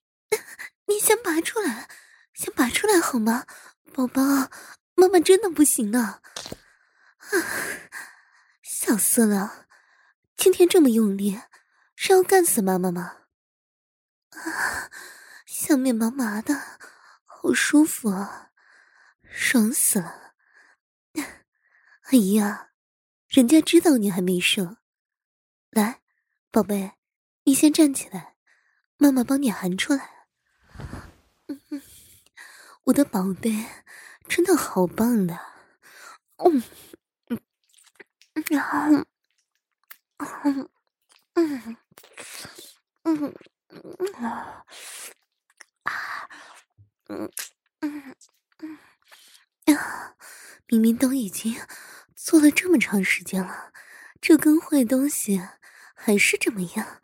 [0.87, 1.87] 你先拔出来，
[2.33, 3.45] 先拔出来好吗？
[3.93, 4.21] 宝宝，
[4.95, 6.21] 妈妈真的不行了啊！
[8.63, 9.67] 小死了，
[10.37, 11.41] 今天这么用力。
[12.03, 13.15] 是要干死妈妈吗？
[14.31, 14.89] 啊，
[15.45, 16.79] 下面麻麻的，
[17.25, 18.51] 好舒服啊，
[19.21, 20.33] 爽死了！
[22.09, 22.71] 哎呀，
[23.27, 24.77] 人家知道你还没射，
[25.69, 26.01] 来，
[26.49, 26.93] 宝贝，
[27.43, 28.35] 你先站起来，
[28.97, 30.25] 妈妈帮你含出来。
[31.49, 31.61] 嗯，
[32.85, 33.67] 我的宝贝，
[34.27, 35.39] 真的好棒的，
[36.37, 36.63] 嗯
[37.27, 37.39] 嗯
[38.33, 39.05] 嗯嗯
[40.43, 40.69] 嗯。
[41.33, 41.77] 嗯嗯
[43.03, 44.65] 啊
[45.83, 46.27] 啊
[47.07, 47.31] 嗯
[47.79, 48.15] 嗯
[48.59, 48.77] 嗯
[49.75, 50.15] 啊！
[50.67, 51.59] 明明都已经
[52.15, 53.73] 做了这么长时间了，
[54.21, 55.41] 这根坏东西
[55.95, 57.01] 还是这么样。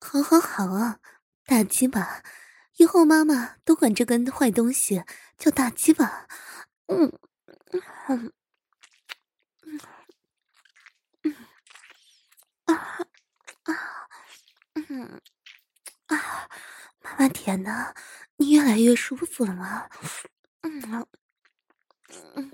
[0.00, 1.00] 好好好啊，
[1.44, 2.22] 大鸡巴，
[2.76, 5.04] 以后妈妈都管这根坏东西
[5.36, 6.28] 叫大鸡巴。
[6.86, 7.18] 嗯
[7.72, 8.32] 嗯嗯
[12.66, 12.74] 啊
[13.64, 13.74] 啊！
[14.88, 15.20] 嗯
[16.06, 16.48] 啊，
[17.02, 17.94] 妈妈天哪，
[18.36, 19.88] 你越来越舒服了吗？
[20.62, 21.06] 嗯嗯
[22.34, 22.52] 嗯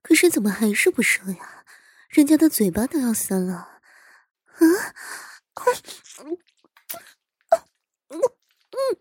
[0.02, 1.66] 可是怎么还是不射呀？
[2.10, 3.54] 人家的嘴巴都要散了。
[3.56, 3.80] 啊？
[6.20, 6.38] 嗯
[8.10, 8.22] 嗯
[8.72, 8.98] 嗯。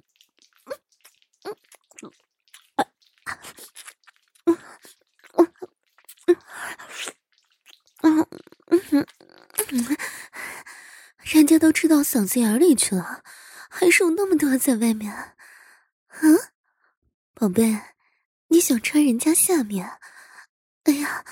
[8.06, 8.26] 嗯
[8.70, 9.06] 嗯
[11.22, 13.22] 人家都吃到嗓子眼里去了，
[13.68, 15.36] 还剩那么多在外面。
[16.20, 16.38] 嗯，
[17.34, 17.80] 宝贝，
[18.48, 19.98] 你想穿人家下面？
[20.84, 21.24] 哎呀，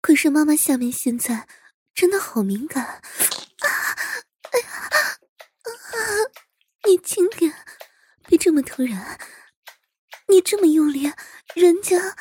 [0.00, 1.48] 可是妈妈下面现在
[1.94, 2.84] 真的好敏感。
[2.84, 3.00] 啊，
[4.52, 4.90] 哎呀，
[5.62, 5.70] 啊，
[6.86, 7.52] 你轻点，
[8.26, 9.18] 别这么突然，
[10.28, 11.12] 你这么用力，
[11.54, 12.16] 人家，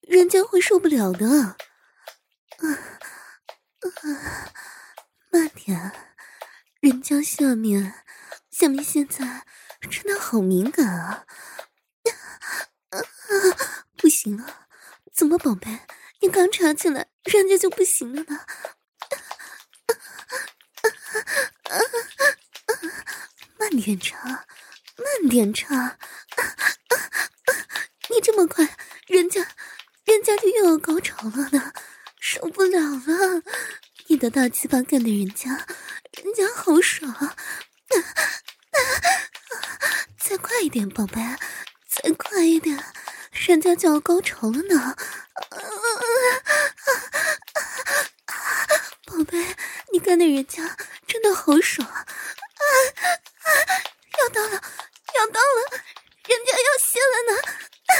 [0.00, 1.28] 人家会受不了的。
[1.28, 1.56] 啊。
[2.60, 4.52] 啊，
[5.30, 5.92] 慢点，
[6.80, 8.04] 人家下面，
[8.50, 9.46] 下面现在
[9.88, 11.24] 真的好敏感啊！
[12.90, 12.98] 啊，
[13.96, 14.66] 不行了，
[15.14, 15.80] 怎么，宝贝，
[16.20, 18.44] 你刚插进来，人家就不行了呢？
[21.64, 21.78] 啊，
[23.56, 25.96] 慢点插，慢点插，
[28.08, 29.46] 你这么快，人家，
[30.04, 31.72] 人家就又要高潮了呢。
[32.22, 33.42] 受不了了！
[34.10, 35.50] 你的大鸡巴干的人家，
[36.20, 37.08] 人家好爽！
[37.12, 37.36] 啊
[37.92, 37.96] 啊
[38.72, 39.62] 啊、
[40.18, 41.20] 再快一点，宝贝，
[41.86, 42.76] 再快一点，
[43.30, 44.96] 人家就要高潮了呢！
[49.06, 49.54] 宝贝，
[49.92, 51.86] 你干的人家真的好爽！
[51.88, 53.46] 啊啊、
[54.18, 54.60] 要到了，
[55.14, 55.70] 要到了，
[56.26, 57.38] 人家要泄了呢！
[57.86, 57.92] 啊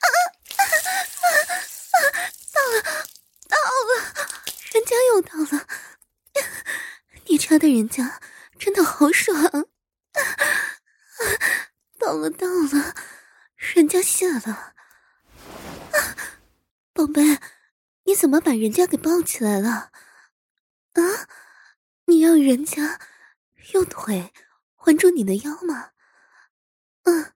[0.00, 0.06] 啊
[2.54, 2.80] 到了，
[3.48, 3.92] 到了，
[4.72, 5.66] 人家又到了。
[7.26, 8.20] 你插的人家
[8.58, 9.34] 真的好爽。
[11.98, 12.94] 到了，到了，
[13.56, 14.74] 人家谢了。
[16.92, 17.40] 宝贝，
[18.04, 19.90] 你怎么把人家给抱起来了？
[20.92, 21.02] 啊，
[22.06, 23.00] 你要人家
[23.72, 24.32] 用腿
[24.76, 25.90] 环住你的腰吗？
[27.02, 27.32] 嗯，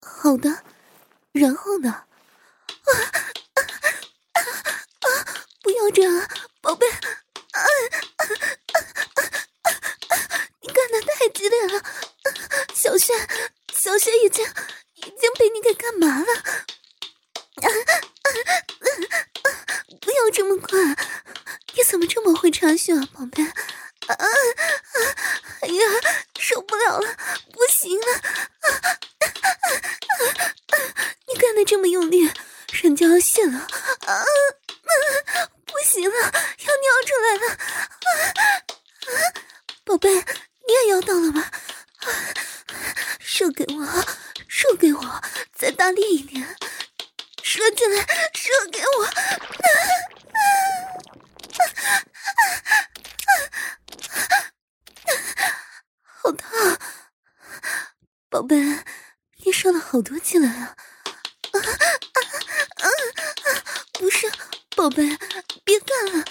[0.00, 0.64] 好的。
[1.32, 1.92] 然后呢？
[1.92, 2.08] 啊
[3.54, 3.62] 啊
[4.32, 5.06] 啊啊！
[5.62, 6.28] 不要这样，
[6.60, 6.90] 宝贝！
[6.90, 6.98] 啊
[7.52, 7.60] 啊
[8.16, 8.24] 啊
[9.14, 9.22] 啊
[10.08, 10.16] 啊！
[10.60, 11.84] 你干的太激烈了，
[12.74, 13.12] 小穴，
[13.74, 14.44] 小穴已经
[14.96, 16.26] 已经被你给干嘛了？
[17.62, 17.94] 啊啊
[18.84, 19.48] 啊！
[20.02, 20.78] 不要这么快，
[21.72, 23.42] 你怎么这么会插血啊，宝贝？
[23.42, 24.26] 啊啊！
[25.62, 25.82] 哎呀，
[26.38, 27.16] 受不了了，
[27.54, 28.12] 不行了！
[28.12, 28.90] 啊啊
[29.30, 29.40] 啊
[30.72, 30.76] 啊！
[31.26, 32.30] 你干的这么用力，
[32.82, 33.60] 人家要泄了！
[33.60, 34.26] 啊啊！
[35.64, 37.48] 不行了，要尿出来了！
[38.04, 38.10] 啊
[39.06, 39.16] 啊！
[39.86, 41.50] 宝贝，你也要到了吗？
[42.00, 42.12] 啊！
[43.20, 43.86] 射给我，
[44.48, 45.22] 射给我，
[45.54, 46.56] 再大力一点，
[47.44, 49.04] 射进来，射给我！
[49.04, 49.62] 啊啊
[50.34, 50.42] 啊
[54.08, 54.26] 啊
[55.06, 55.14] 啊！
[56.02, 56.78] 好烫，
[58.28, 58.56] 宝贝，
[59.44, 60.74] 你射了好多进来啊！
[61.52, 61.62] 啊啊
[62.82, 63.62] 啊啊！
[63.92, 64.28] 不是，
[64.74, 65.16] 宝贝，
[65.62, 66.24] 别干了，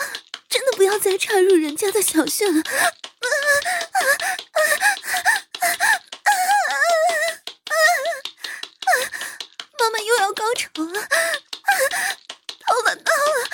[0.49, 2.59] 真的不要再插入人家的小穴了。
[2.59, 3.29] 啊啊
[3.93, 3.99] 啊
[4.51, 5.77] 啊啊啊！
[9.79, 11.07] 妈妈又要高潮了，
[12.65, 13.47] 到了到了！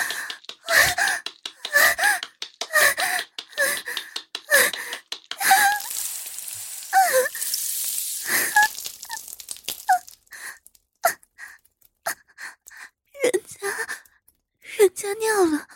[15.19, 15.67] 尿了，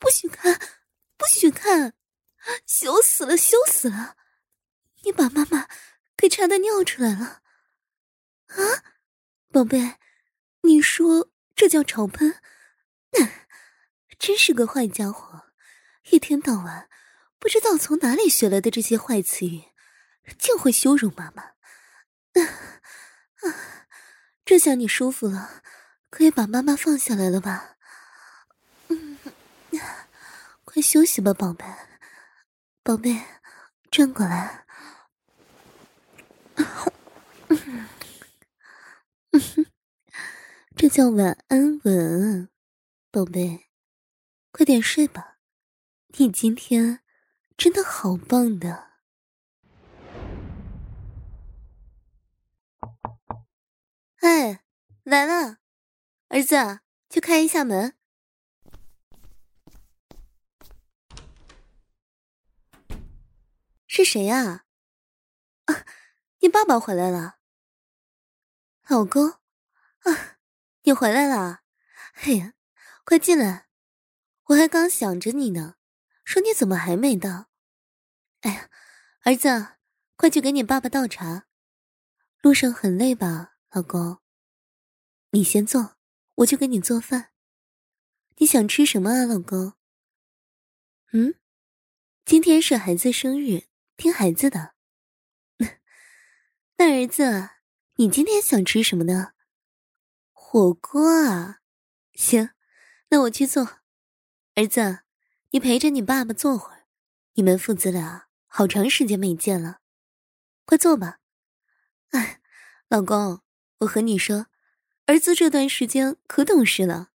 [0.00, 0.58] 不许看，
[1.16, 1.94] 不许看，
[2.66, 3.56] 羞死了，羞
[3.88, 4.16] 死了！
[5.02, 5.66] 你把妈妈
[6.16, 7.40] 给插的尿出来了，
[8.48, 8.84] 啊，
[9.50, 9.96] 宝贝，
[10.62, 12.38] 你说这叫潮喷？
[14.18, 15.46] 真是个坏家伙，
[16.10, 16.90] 一天到晚
[17.38, 19.62] 不知道从哪里学来的这些坏词语，
[20.38, 21.42] 竟会羞辱妈妈。
[21.44, 22.42] 啊
[23.42, 23.86] 啊，
[24.44, 25.62] 这下你舒服了，
[26.10, 27.76] 可以把妈妈放下来了吧？
[30.64, 31.64] 快休息吧，宝贝，
[32.82, 33.22] 宝贝，
[33.90, 34.64] 转过来。
[40.76, 42.48] 这叫晚安吻，
[43.10, 43.68] 宝贝，
[44.52, 45.38] 快点睡吧。
[46.18, 47.00] 你今天
[47.56, 48.88] 真的好棒的。
[54.20, 54.62] 哎，
[55.02, 55.58] 来了，
[56.28, 57.97] 儿子，去开一下门。
[63.98, 64.64] 是谁呀？
[65.64, 65.84] 啊，
[66.38, 67.40] 你爸爸回来了。
[68.86, 70.38] 老公，啊，
[70.82, 71.62] 你回来了。
[72.22, 72.54] 哎呀，
[73.04, 73.66] 快进来，
[74.44, 75.78] 我还刚想着你呢，
[76.22, 77.50] 说你怎么还没到。
[78.42, 78.70] 哎呀，
[79.24, 79.78] 儿子，
[80.14, 81.48] 快去给你爸爸倒茶。
[82.40, 84.20] 路上很累吧，老公？
[85.30, 85.96] 你先坐，
[86.36, 87.32] 我去给你做饭。
[88.36, 89.72] 你想吃什么啊，老公？
[91.10, 91.34] 嗯，
[92.24, 93.66] 今天是孩子生日。
[93.98, 94.74] 听孩子的，
[96.78, 97.50] 那儿子，
[97.96, 99.32] 你今天想吃什么呢？
[100.32, 101.58] 火锅啊，
[102.12, 102.50] 行，
[103.08, 103.80] 那我去做。
[104.54, 105.00] 儿子，
[105.50, 106.86] 你陪着你爸爸坐会儿，
[107.34, 109.80] 你们父子俩好长时间没见了，
[110.64, 111.18] 快坐吧。
[112.10, 112.40] 哎，
[112.86, 113.42] 老公，
[113.78, 114.46] 我和你说，
[115.06, 117.10] 儿子这段时间可懂事了，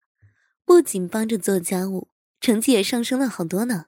[0.66, 2.10] 不仅帮着做家务，
[2.42, 3.86] 成绩也上升了好多呢。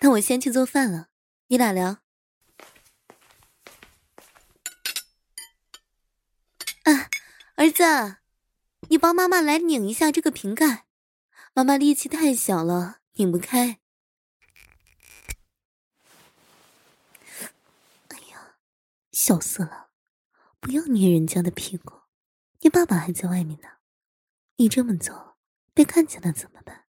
[0.00, 1.08] 那我先去做饭了。
[1.50, 1.98] 你俩聊。
[6.84, 7.10] 啊，
[7.56, 8.18] 儿子，
[8.88, 10.86] 你帮妈妈来拧一下这个瓶盖，
[11.52, 13.80] 妈妈力气太小了，拧不开。
[18.06, 18.54] 哎呀，
[19.10, 19.88] 笑死了，
[20.60, 22.02] 不要捏人家的屁股，
[22.60, 23.68] 你爸爸还在外面呢，
[24.54, 25.36] 你这么做
[25.74, 26.84] 被看见了怎么办？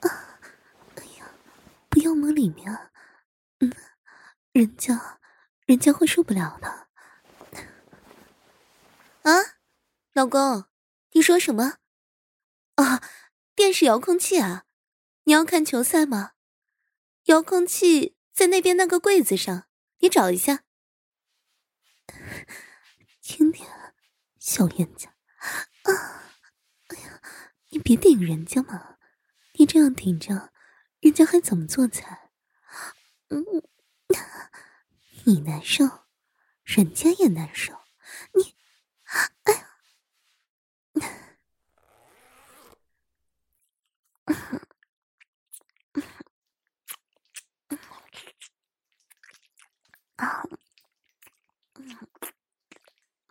[0.00, 0.40] 啊，
[0.96, 1.30] 哎呀，
[1.88, 2.90] 不要摸里面啊！
[4.56, 5.20] 人家，
[5.66, 6.88] 人家会受不了的。
[9.20, 9.58] 啊，
[10.14, 10.64] 老公，
[11.10, 11.76] 你说什么？
[12.76, 13.02] 啊，
[13.54, 14.64] 电视遥控器啊？
[15.24, 16.32] 你要看球赛吗？
[17.24, 19.66] 遥控器在那边那个柜子上，
[19.98, 20.62] 你找一下。
[23.20, 23.68] 轻点，
[24.38, 25.10] 小冤家。
[25.82, 26.32] 啊，
[26.86, 27.20] 哎呀，
[27.68, 28.96] 你别顶人家嘛，
[29.58, 30.50] 你这样顶着，
[31.00, 32.30] 人家还怎么做菜？
[33.28, 33.44] 嗯，
[35.24, 35.84] 你难受，
[36.64, 37.72] 人家也难受。
[38.32, 38.54] 你，
[39.44, 39.66] 哎，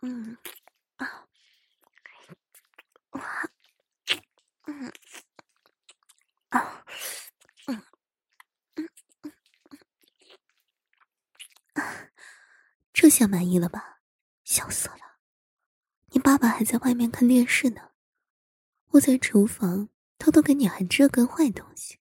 [0.02, 0.36] 嗯。
[13.06, 14.00] 这下满意了吧？
[14.42, 15.20] 笑死了！
[16.06, 17.92] 你爸爸还在外面看电视呢，
[18.88, 22.00] 我在厨房偷偷给你含这根坏东西。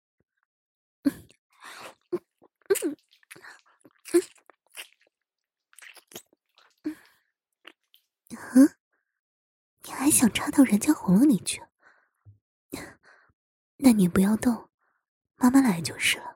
[1.03, 1.28] 嗯
[2.10, 2.26] 嗯
[2.82, 2.97] 嗯
[6.84, 6.95] 嗯
[8.56, 8.76] 嗯，
[9.84, 11.62] 你还想插到人家喉咙里去？
[13.78, 14.72] 那你不要动，
[15.36, 16.35] 妈妈来就是了。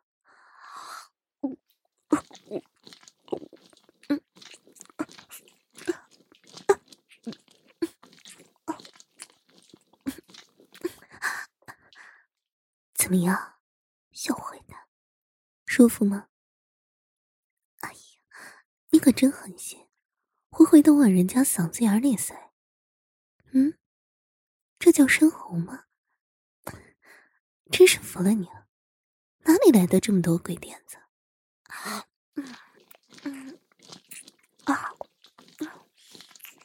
[13.09, 13.55] 怎么样，
[14.11, 14.87] 小坏蛋，
[15.65, 16.27] 舒服吗？
[17.79, 17.97] 哎呀，
[18.91, 19.87] 你可真狠心，
[20.51, 22.51] 灰灰都往人家嗓子眼里塞。
[23.53, 23.79] 嗯，
[24.77, 25.85] 这叫深喉吗？
[27.71, 28.67] 真是服了你了，
[29.39, 30.99] 哪里来的这么多鬼点子？
[32.35, 32.55] 嗯
[33.23, 33.59] 嗯
[34.65, 34.91] 啊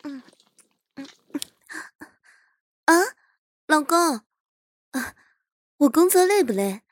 [0.03, 0.23] 嗯
[0.93, 1.01] 嗯
[2.85, 2.95] 啊，
[3.67, 4.27] 老公。
[5.85, 6.83] 我工作累不累？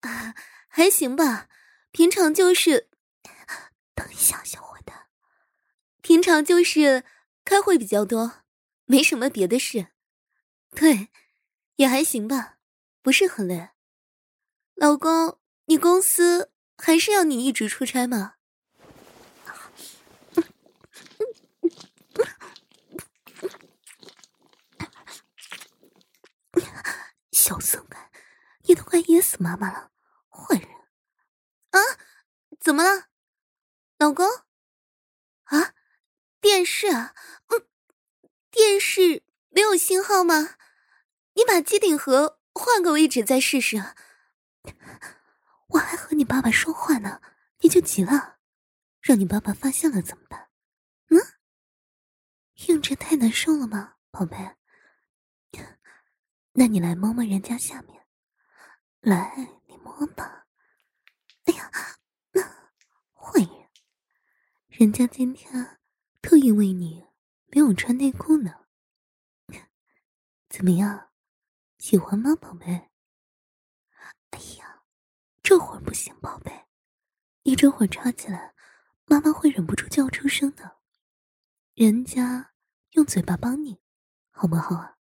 [0.00, 0.34] 啊，
[0.68, 1.48] 还行吧。
[1.92, 2.90] 平常就是……
[3.94, 5.06] 等一下，小伙伴。
[6.02, 7.04] 平常就是
[7.44, 8.42] 开会比较多，
[8.84, 9.88] 没什么别的事。
[10.70, 11.08] 对，
[11.76, 12.58] 也还行吧，
[13.00, 13.70] 不是很累。
[14.74, 18.34] 老公，你公司还是要你一直出差吗？
[27.30, 27.98] 小色鬼。
[28.66, 29.90] 你都快噎死妈妈了，
[30.28, 30.68] 坏人！
[31.70, 31.78] 啊，
[32.60, 33.08] 怎么了，
[33.98, 34.26] 老公？
[35.44, 35.74] 啊，
[36.40, 37.14] 电视啊，
[37.48, 37.68] 嗯，
[38.50, 40.56] 电视没有信号吗？
[41.34, 43.94] 你把机顶盒换个位置再试试。
[45.68, 47.20] 我还和你爸爸说话呢，
[47.58, 48.38] 你就急了，
[49.00, 50.48] 让你爸爸发现了怎么办？
[51.10, 51.20] 嗯，
[52.66, 54.56] 硬着太难受了吗，宝贝？
[56.52, 57.93] 那你来摸摸人家下面。
[59.04, 59.36] 来，
[59.66, 60.46] 你摸吧。
[61.44, 61.70] 哎呀，
[62.32, 62.42] 那
[63.12, 63.68] 坏人，
[64.68, 65.78] 人家今天
[66.22, 67.04] 特意为你
[67.48, 68.64] 没有穿内裤呢。
[70.48, 71.10] 怎么样，
[71.76, 72.88] 喜欢吗，宝贝？
[74.30, 74.84] 哎呀，
[75.42, 76.64] 这会儿不行，宝贝，
[77.42, 78.54] 你这会儿插起来，
[79.04, 80.78] 妈妈会忍不住叫出声的。
[81.74, 82.54] 人家
[82.92, 83.82] 用嘴巴帮你，
[84.30, 84.96] 好不好啊？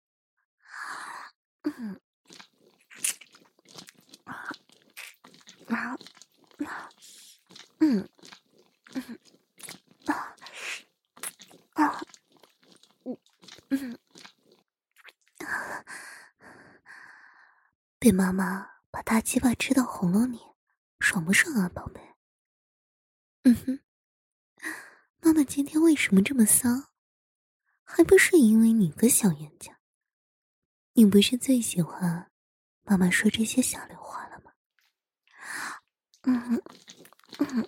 [1.64, 2.00] 嗯。
[5.70, 5.98] 啊，
[7.80, 8.10] 嗯，
[8.94, 9.20] 嗯，
[10.06, 10.36] 啊，
[11.74, 12.02] 啊，
[13.70, 14.00] 嗯，
[15.46, 15.86] 啊，
[18.00, 20.40] 被妈妈把大鸡巴吃到喉咙里，
[21.00, 22.02] 爽不爽啊，宝贝？
[23.44, 23.80] 嗯哼，
[25.22, 26.68] 妈妈今天为什么这么骚？
[27.84, 29.80] 还不是因为你个小冤家？
[30.94, 32.32] 你不是最喜欢
[32.84, 34.29] 妈妈说这些下流话？
[36.24, 36.62] 嗯
[37.40, 37.64] 嗯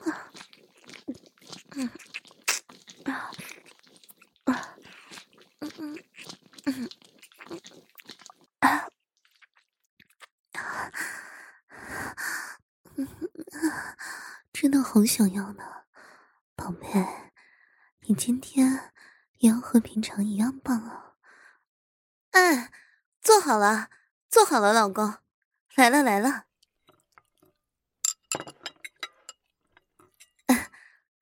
[0.00, 0.30] 啊
[1.74, 1.90] 嗯
[3.04, 3.10] 啊
[4.44, 4.76] 啊
[5.60, 5.72] 嗯
[6.66, 6.88] 嗯
[8.60, 8.68] 啊
[10.52, 10.92] 啊
[12.96, 13.08] 嗯
[13.52, 13.96] 啊，
[14.52, 15.64] 真的好想要呢，
[16.54, 17.32] 宝贝，
[18.02, 18.92] 你今天
[19.38, 21.16] 也要和平常一样棒啊！
[22.30, 22.70] 哎，
[23.20, 23.90] 坐好了，
[24.30, 25.18] 坐好了，老公，
[25.74, 26.44] 来了来了。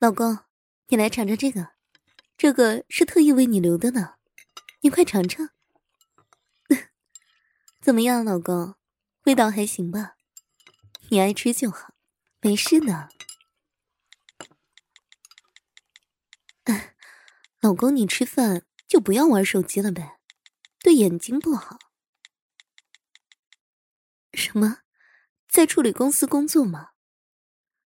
[0.00, 0.38] 老公，
[0.86, 1.72] 你来尝尝这个，
[2.38, 4.14] 这个是特意为你留的呢，
[4.80, 5.50] 你快尝尝。
[7.82, 8.76] 怎么样，老公，
[9.24, 10.16] 味道还行吧？
[11.10, 11.92] 你爱吃就好，
[12.40, 13.10] 没事的。
[17.60, 20.18] 老公，你吃饭就不要玩手机了呗，
[20.78, 21.78] 对眼睛不好。
[24.32, 24.78] 什么？
[25.46, 26.92] 在处理公司工作吗？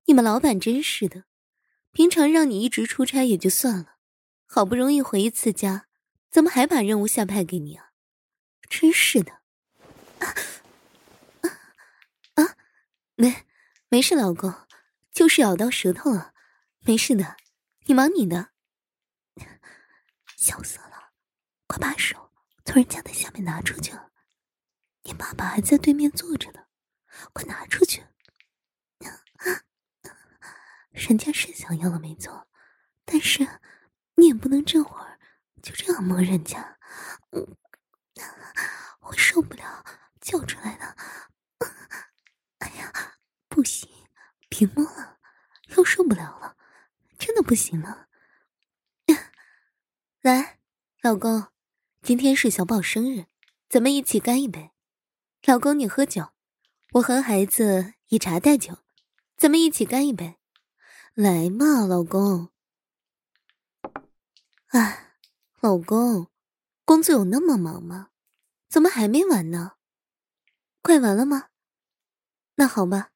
[0.04, 1.24] 你们老板真是的。
[1.96, 3.96] 平常让你一直出差也就算了，
[4.44, 5.86] 好不容易回一次家，
[6.30, 7.92] 怎么还把任务下派给你啊？
[8.68, 9.32] 真是的！
[10.18, 10.28] 啊
[11.40, 11.48] 啊
[12.34, 12.56] 啊！
[13.14, 13.46] 没
[13.88, 14.52] 没事，老公，
[15.10, 16.34] 就是咬到舌头了，
[16.80, 17.38] 没事的，
[17.86, 18.50] 你忙你的。
[20.36, 21.12] 笑死了！
[21.66, 22.30] 快把手
[22.66, 23.94] 从人家的下面拿出去，
[25.04, 26.66] 你爸爸还在对面坐着呢，
[27.32, 28.04] 快拿出去！
[30.96, 32.48] 人家是想要了没错，
[33.04, 33.46] 但是
[34.14, 35.20] 你也不能这会儿
[35.62, 36.78] 就这样摸人家，
[37.32, 37.56] 嗯，
[38.98, 39.84] 会受不了
[40.22, 40.96] 叫出来的。
[42.58, 42.90] 哎呀，
[43.48, 43.88] 不行，
[44.48, 45.18] 别摸了，
[45.76, 46.56] 又受不了了，
[47.18, 48.08] 真的不行了。
[50.22, 50.58] 来，
[51.02, 51.48] 老公，
[52.02, 53.26] 今天是小宝生日，
[53.68, 54.70] 咱们一起干一杯。
[55.44, 56.30] 老公，你喝酒，
[56.92, 58.78] 我和孩子以茶代酒，
[59.36, 60.38] 咱们一起干一杯。
[61.16, 62.50] 来嘛，老公。
[64.66, 65.16] 哎，
[65.60, 66.30] 老公，
[66.84, 68.10] 工作有那么忙吗？
[68.68, 69.76] 怎么还没完呢？
[70.82, 71.48] 快完了吗？
[72.56, 73.12] 那好吧。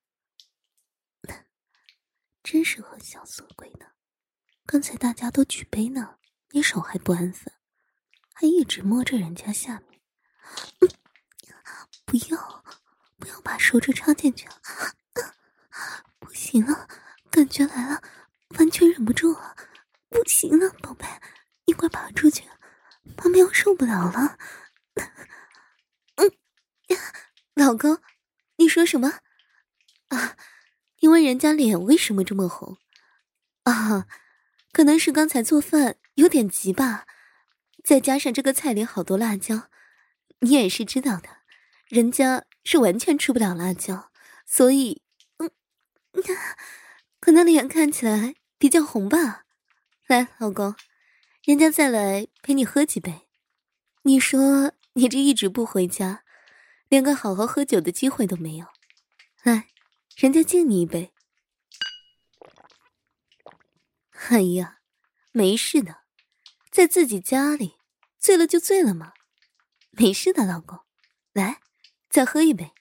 [2.43, 3.89] 真是和小色鬼呢。
[4.65, 6.17] 刚才大家都举杯呢，
[6.53, 7.53] 你手还不安分，
[8.33, 10.01] 还一直摸着人家下面。
[10.81, 10.89] 嗯，
[12.07, 12.65] 不要，
[13.19, 14.57] 不要把手指插进去啊！
[16.19, 16.89] 不行了，
[17.31, 18.03] 感觉来了，
[18.59, 19.57] 完全忍不住了，
[20.09, 21.07] 不行了，宝贝，
[21.67, 22.45] 你快爬出去，
[23.17, 24.39] 妈妈要受不了了。
[26.17, 26.33] 嗯，
[27.55, 28.01] 老公，
[28.57, 29.21] 你说什么？
[30.09, 30.37] 啊，
[31.01, 32.79] 你问人家脸为什么这么红？
[33.63, 34.07] 啊，
[34.73, 37.07] 可能是刚才做饭有点急吧，
[37.85, 39.71] 再加上这个菜里好多辣椒，
[40.41, 41.29] 你也是知道的，
[41.87, 44.11] 人家是完全吃不了辣椒，
[44.45, 45.03] 所以，
[45.39, 45.51] 嗯，
[47.21, 49.45] 可能脸看起来比较红吧。
[50.07, 50.75] 来，老公，
[51.45, 53.29] 人家再来陪你喝几杯。
[54.03, 56.25] 你说你这一直不回家，
[56.89, 58.67] 连个好好喝酒的机会都没有。
[59.43, 59.69] 来，
[60.17, 61.13] 人家敬你一杯。
[64.29, 64.81] 哎呀，
[65.33, 65.99] 没事的，
[66.71, 67.77] 在自己家里，
[68.19, 69.13] 醉了就醉了嘛，
[69.91, 70.81] 没事的，老公，
[71.33, 71.61] 来，
[72.09, 72.73] 再喝一杯。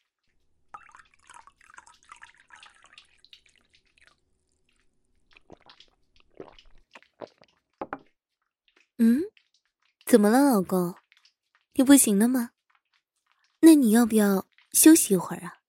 [9.02, 9.24] 嗯，
[10.06, 10.94] 怎么了，老公？
[11.76, 12.52] 你不行了吗？
[13.62, 15.60] 那你要不要休息一会儿啊？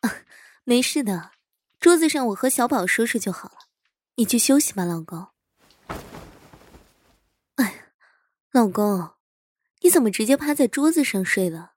[0.00, 0.24] 啊，
[0.64, 1.32] 没事的，
[1.78, 3.68] 桌子上我和小宝说说就好了。
[4.14, 5.28] 你去休息吧，老公。
[7.56, 7.92] 哎呀，
[8.50, 9.10] 老公，
[9.82, 11.74] 你怎么直接趴在桌子上睡了？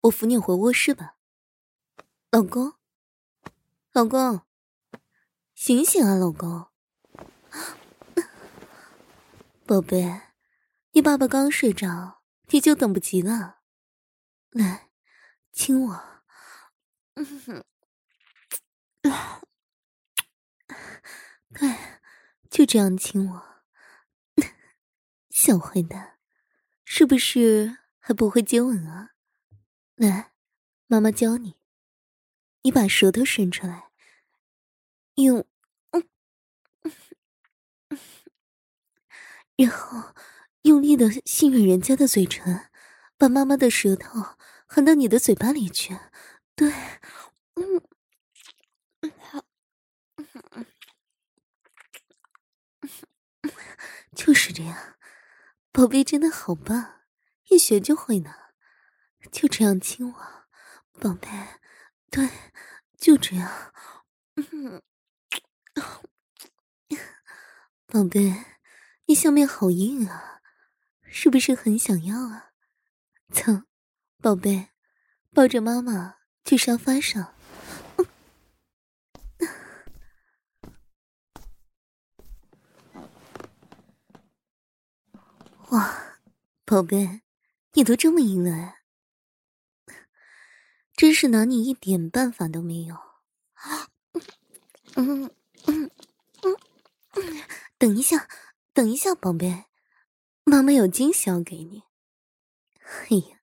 [0.00, 1.16] 我扶你回卧室吧。
[2.30, 2.72] 老公，
[3.92, 4.40] 老公，
[5.54, 6.71] 醒醒啊，老公。
[9.72, 10.20] 宝贝，
[10.90, 13.62] 你爸爸刚睡着，你就等不及了。
[14.50, 14.90] 来，
[15.50, 16.22] 亲我。
[17.14, 17.64] 嗯，
[21.54, 21.74] 对，
[22.50, 23.64] 就这样亲我。
[25.30, 26.18] 小坏蛋，
[26.84, 29.12] 是不是还不会接吻啊？
[29.94, 30.34] 来，
[30.86, 31.56] 妈妈教你。
[32.60, 33.90] 你把舌头伸出来，
[35.14, 35.46] 用。
[39.62, 40.14] 然后
[40.62, 42.68] 用力的吸吮人家的嘴唇，
[43.16, 44.36] 把妈妈的舌头
[44.66, 45.98] 含到你的嘴巴里去。
[46.54, 46.72] 对，
[47.54, 47.82] 嗯，
[54.14, 54.98] 就是这样，
[55.72, 57.00] 宝贝真的好棒，
[57.48, 58.34] 一学就会呢。
[59.30, 60.18] 就这样亲我，
[61.00, 61.28] 宝贝，
[62.10, 62.28] 对，
[62.98, 63.72] 就这样，
[64.36, 64.82] 嗯，
[67.86, 68.44] 宝贝。
[69.12, 70.40] 你下面好硬啊，
[71.02, 72.52] 是不是很想要啊？
[73.28, 73.64] 走，
[74.22, 74.70] 宝贝，
[75.34, 76.14] 抱着妈妈
[76.46, 77.34] 去沙发上。
[85.68, 86.18] 哇，
[86.64, 87.20] 宝贝，
[87.74, 88.76] 你都这么硬了，
[90.96, 92.96] 真是拿你一点办法都没有。
[94.94, 95.30] 嗯
[95.66, 95.90] 嗯
[96.42, 96.56] 嗯
[97.12, 97.42] 嗯，
[97.76, 98.26] 等一下。
[98.74, 99.66] 等一下，宝贝，
[100.44, 101.82] 妈妈有惊喜要给你。
[103.08, 103.42] 哎呀，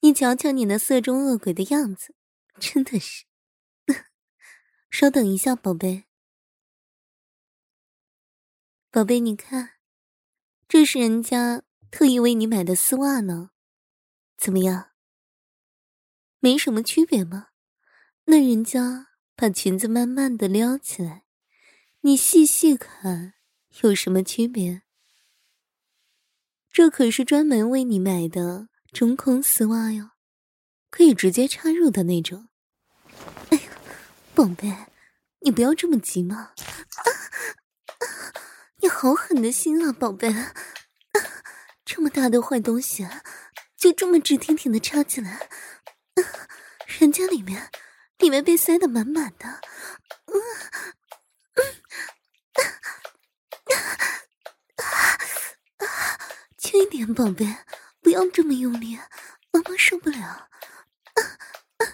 [0.00, 2.14] 你瞧瞧你那色中恶鬼的样子，
[2.60, 3.24] 真的是。
[4.90, 6.04] 稍等一下，宝贝。
[8.90, 9.76] 宝贝，你看，
[10.68, 13.50] 这是人家特意为你买的丝袜呢，
[14.36, 14.90] 怎么样？
[16.38, 17.48] 没什么区别吗？
[18.26, 21.24] 那人家把裙子慢慢的撩起来，
[22.02, 23.33] 你细细看。
[23.82, 24.82] 有什么区别？
[26.70, 30.10] 这可是专门为你买的中空丝袜哟，
[30.90, 32.48] 可以直接插入的那种。
[33.50, 33.70] 哎呀，
[34.34, 34.72] 宝贝，
[35.40, 36.36] 你不要这么急嘛！
[36.36, 36.52] 啊
[37.98, 38.32] 啊、
[38.78, 40.54] 你好狠的心啊，宝贝、啊！
[41.84, 43.06] 这么大的坏东西，
[43.76, 45.40] 就这么直挺挺的插进来、啊，
[46.98, 47.70] 人家里面
[48.18, 49.60] 里面被塞得满满的。
[50.26, 50.40] 嗯
[51.54, 51.64] 嗯
[52.54, 53.03] 啊
[56.58, 57.58] 轻一点，宝贝，
[58.00, 58.98] 不要这么用力，
[59.52, 60.26] 妈妈受不了。
[60.26, 60.48] 啊
[61.14, 61.22] 啊
[61.78, 61.86] 啊、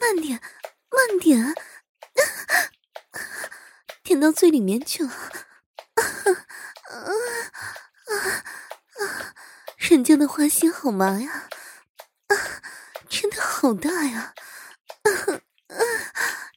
[0.00, 0.40] 慢点，
[0.90, 1.52] 慢点，啊
[3.12, 3.20] 啊、
[4.02, 5.10] 舔到嘴里面去了。
[5.10, 5.32] 啊
[5.94, 6.02] 啊
[8.06, 8.14] 啊
[9.00, 9.34] 啊！
[9.78, 11.48] 人家的花心好麻呀，
[12.28, 12.36] 啊，
[13.08, 14.34] 真的好大呀！
[15.02, 15.10] 啊
[15.68, 15.76] 啊，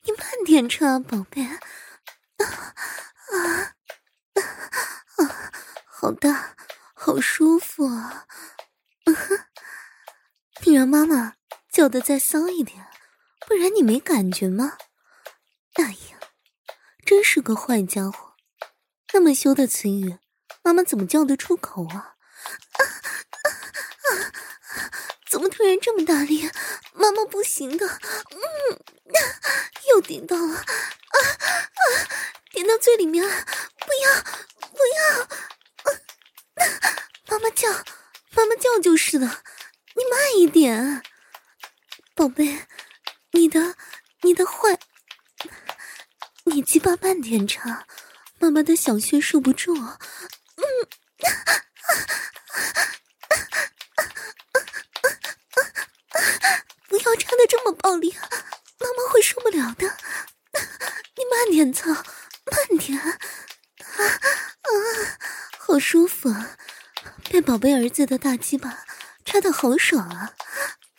[0.03, 1.43] 你慢点吃啊，宝贝。
[1.43, 1.59] 啊
[2.37, 2.73] 啊
[4.35, 5.51] 啊！
[6.05, 6.55] 好大，
[6.93, 8.27] 好舒服啊！
[10.61, 11.33] 你让妈妈
[11.71, 12.85] 叫的再骚一点，
[13.47, 14.77] 不然你没感觉吗？
[15.73, 16.19] 哎呀，
[17.03, 18.35] 真是个坏家伙！
[19.13, 20.19] 那么羞的词语，
[20.61, 21.95] 妈妈怎么叫得出口啊？
[21.97, 22.85] 啊
[23.41, 23.49] 啊
[24.03, 24.91] 啊！
[25.27, 26.51] 怎么突然这么大力？
[26.93, 27.87] 妈妈不行的！
[27.87, 28.79] 嗯，
[29.89, 30.53] 又顶到了！
[30.53, 31.81] 啊啊！
[32.51, 33.45] 顶到最里面了！
[33.79, 34.21] 不要，
[34.69, 35.23] 不要！
[35.23, 35.27] 啊，
[37.27, 37.69] 妈妈叫，
[38.31, 39.43] 妈妈叫就是了。
[39.95, 41.01] 你慢一点，
[42.13, 42.67] 宝贝，
[43.31, 43.75] 你的，
[44.21, 44.77] 你的坏，
[46.43, 47.87] 你鸡巴慢点插，
[48.39, 49.73] 妈妈的小穴受不住。
[49.73, 49.95] 嗯，
[56.89, 58.13] 不要插的这么暴力，
[58.79, 59.97] 妈妈会受不了的。
[61.15, 62.99] 你慢点操，慢点。
[62.99, 63.17] 啊
[63.97, 64.69] 啊，
[65.57, 66.57] 好舒服啊，
[67.29, 68.83] 被宝贝儿子的大鸡巴。
[69.23, 70.33] 插的好爽啊！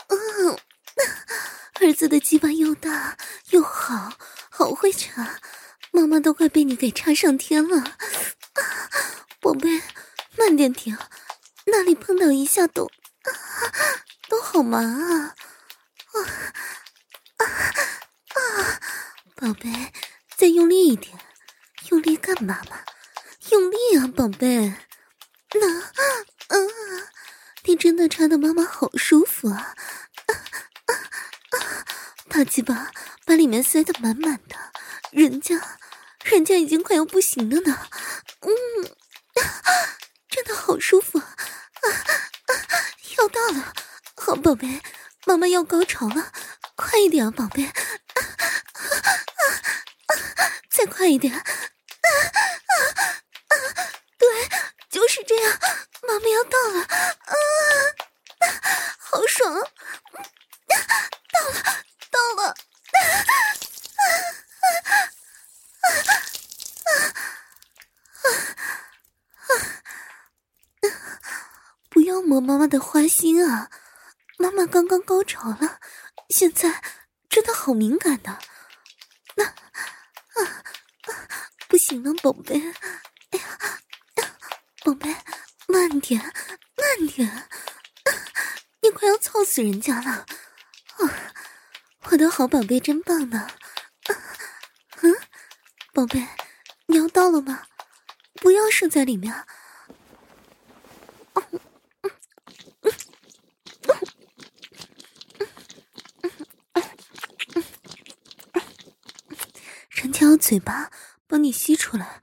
[0.09, 0.59] 嗯，
[1.83, 3.15] 儿子的鸡巴又大
[3.51, 4.15] 又好，
[4.49, 5.39] 好会插，
[5.93, 7.99] 妈妈都快被你给插上天了。
[9.39, 9.83] 宝贝，
[10.39, 10.97] 慢点停，
[11.67, 12.91] 那里碰到一下都，
[14.31, 15.35] 都好麻啊！
[16.15, 16.17] 啊
[17.37, 17.45] 啊
[18.33, 18.81] 啊！
[19.37, 19.93] 宝贝，
[20.39, 21.19] 再用力一点，
[21.91, 22.79] 用力干嘛嘛？
[23.51, 24.73] 用力啊，宝贝！
[27.77, 29.75] 真的插的妈妈好舒服啊！
[30.27, 30.33] 啊
[30.87, 30.95] 啊
[31.59, 31.85] 啊！
[32.29, 32.91] 大鸡巴
[33.25, 34.57] 把里面塞得满满的，
[35.11, 35.79] 人家，
[36.25, 37.89] 人家已经快要不行了呢。
[38.41, 38.51] 嗯，
[40.29, 41.35] 真的好舒服啊！
[41.83, 42.55] 啊啊！
[43.19, 43.73] 要到了，
[44.17, 44.81] 好宝贝，
[45.25, 46.33] 妈妈要高潮了，
[46.75, 47.65] 快一点啊，宝贝！
[47.65, 47.73] 啊
[48.13, 48.15] 啊
[50.07, 50.53] 啊！
[50.71, 51.35] 再快一点！
[51.35, 52.09] 啊啊
[53.49, 53.57] 啊！
[54.19, 54.29] 对，
[54.91, 55.59] 就是这样，
[56.07, 56.83] 妈妈要到了。
[56.83, 57.35] 啊！
[58.99, 59.53] 好爽！
[61.33, 61.63] 到了，
[62.11, 62.55] 到了！
[71.89, 73.71] 不要摸妈妈的花心啊！
[74.39, 75.81] 妈妈刚刚高潮了，
[76.29, 76.83] 现在
[77.29, 78.39] 真的好敏感的。
[79.37, 79.55] 那啊
[80.35, 80.63] 啊！
[81.69, 82.61] 不行了，宝贝！
[83.31, 84.29] 哎呀，
[84.85, 85.15] 宝贝，
[85.77, 87.49] 慢点，慢点！
[88.81, 90.11] 你快要操死人家了！
[90.97, 91.35] 啊，
[92.05, 93.47] 我的好宝贝真棒呢！
[95.03, 95.15] 嗯，
[95.93, 96.27] 宝贝，
[96.87, 97.65] 你要到了吗？
[98.37, 99.45] 不要射在里面。
[101.35, 101.61] 嗯嗯。
[102.03, 102.11] 嗯
[102.83, 102.93] 嗯
[103.83, 103.93] 嗯。
[106.73, 106.83] 嗯
[108.55, 108.63] 嗯，
[109.91, 110.91] 人家用嘴巴
[111.27, 112.23] 帮你吸出来。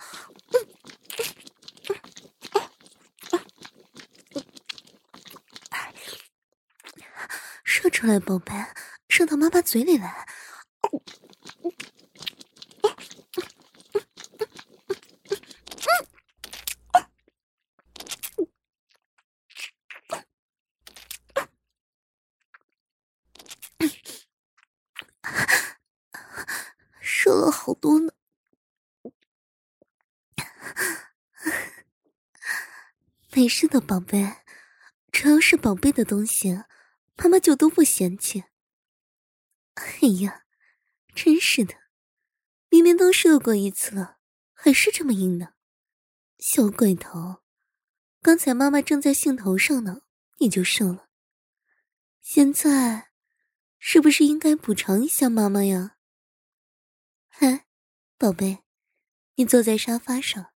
[8.05, 8.53] 来，宝贝，
[9.07, 10.27] 射到妈妈嘴里来。
[26.99, 28.11] 射了好多呢，
[33.31, 34.35] 没事的，宝贝，
[35.09, 36.63] 只要是宝贝的东西。
[37.33, 38.43] 妈就都不嫌弃。
[39.73, 40.43] 哎呀，
[41.15, 41.73] 真是的，
[42.69, 44.19] 明明都射过一次了，
[44.53, 45.55] 还是这么硬呢，
[46.37, 47.41] 小鬼头！
[48.21, 50.03] 刚才妈妈正在兴头上呢，
[50.37, 51.09] 你就射了，
[52.21, 53.09] 现在
[53.79, 55.97] 是不是应该补偿一下妈妈呀？
[57.39, 57.65] 哎，
[58.19, 58.59] 宝贝，
[59.37, 60.53] 你坐在沙发上，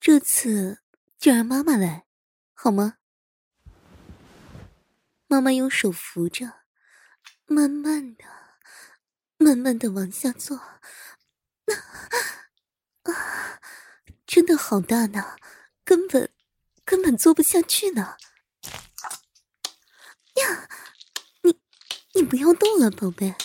[0.00, 0.82] 这次
[1.16, 2.08] 就让妈妈来，
[2.52, 2.96] 好吗？
[5.30, 6.62] 妈妈用手扶着，
[7.46, 8.24] 慢慢的、
[9.36, 10.56] 慢慢的往下坐。
[13.04, 13.60] 啊，
[14.26, 15.36] 真的好大呢，
[15.84, 16.32] 根本
[16.84, 18.16] 根本坐不下去呢。
[20.34, 20.68] 呀，
[21.42, 21.60] 你
[22.14, 23.36] 你不要动了，宝贝，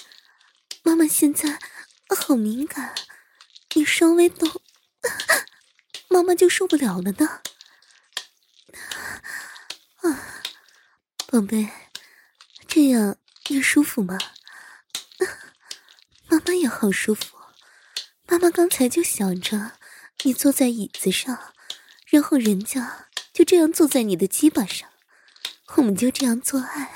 [0.82, 1.60] 妈妈现在
[2.18, 2.96] 好敏感，
[3.76, 4.60] 你稍微动，
[6.10, 7.42] 妈妈就受不了了呢。
[9.98, 10.35] 啊
[11.36, 11.70] 宝贝，
[12.66, 13.18] 这样
[13.50, 14.18] 你舒服吗？
[16.32, 17.36] 妈妈也好舒服。
[18.26, 19.74] 妈妈刚才就想着，
[20.24, 21.54] 你坐在椅子上，
[22.08, 24.90] 然后人家就这样坐在你的鸡巴上，
[25.76, 26.94] 我们就这样做爱，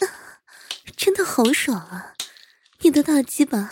[0.96, 2.14] 真的好爽啊！
[2.78, 3.68] 你的大鸡巴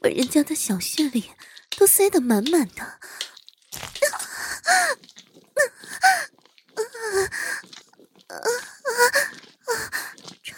[0.00, 1.32] 把人家的小穴里
[1.76, 2.98] 都塞得满满的。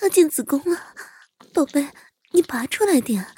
[0.09, 0.95] 进子宫了，
[1.53, 1.89] 宝贝，
[2.33, 3.35] 你拔出来点。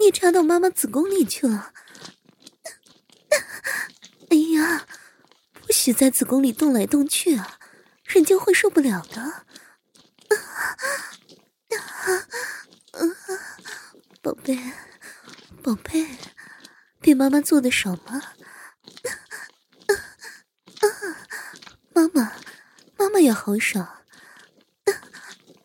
[0.00, 1.72] 你插到妈妈子宫里去了。
[4.30, 4.86] 哎呀，
[5.66, 7.58] 不许在子宫里动来动去啊，
[8.04, 9.46] 人家会受不了的。
[14.20, 14.58] 宝贝，
[15.62, 16.06] 宝贝，
[17.00, 18.22] 比妈妈做的少吗？
[21.92, 22.32] 妈妈，
[22.96, 24.03] 妈妈也好爽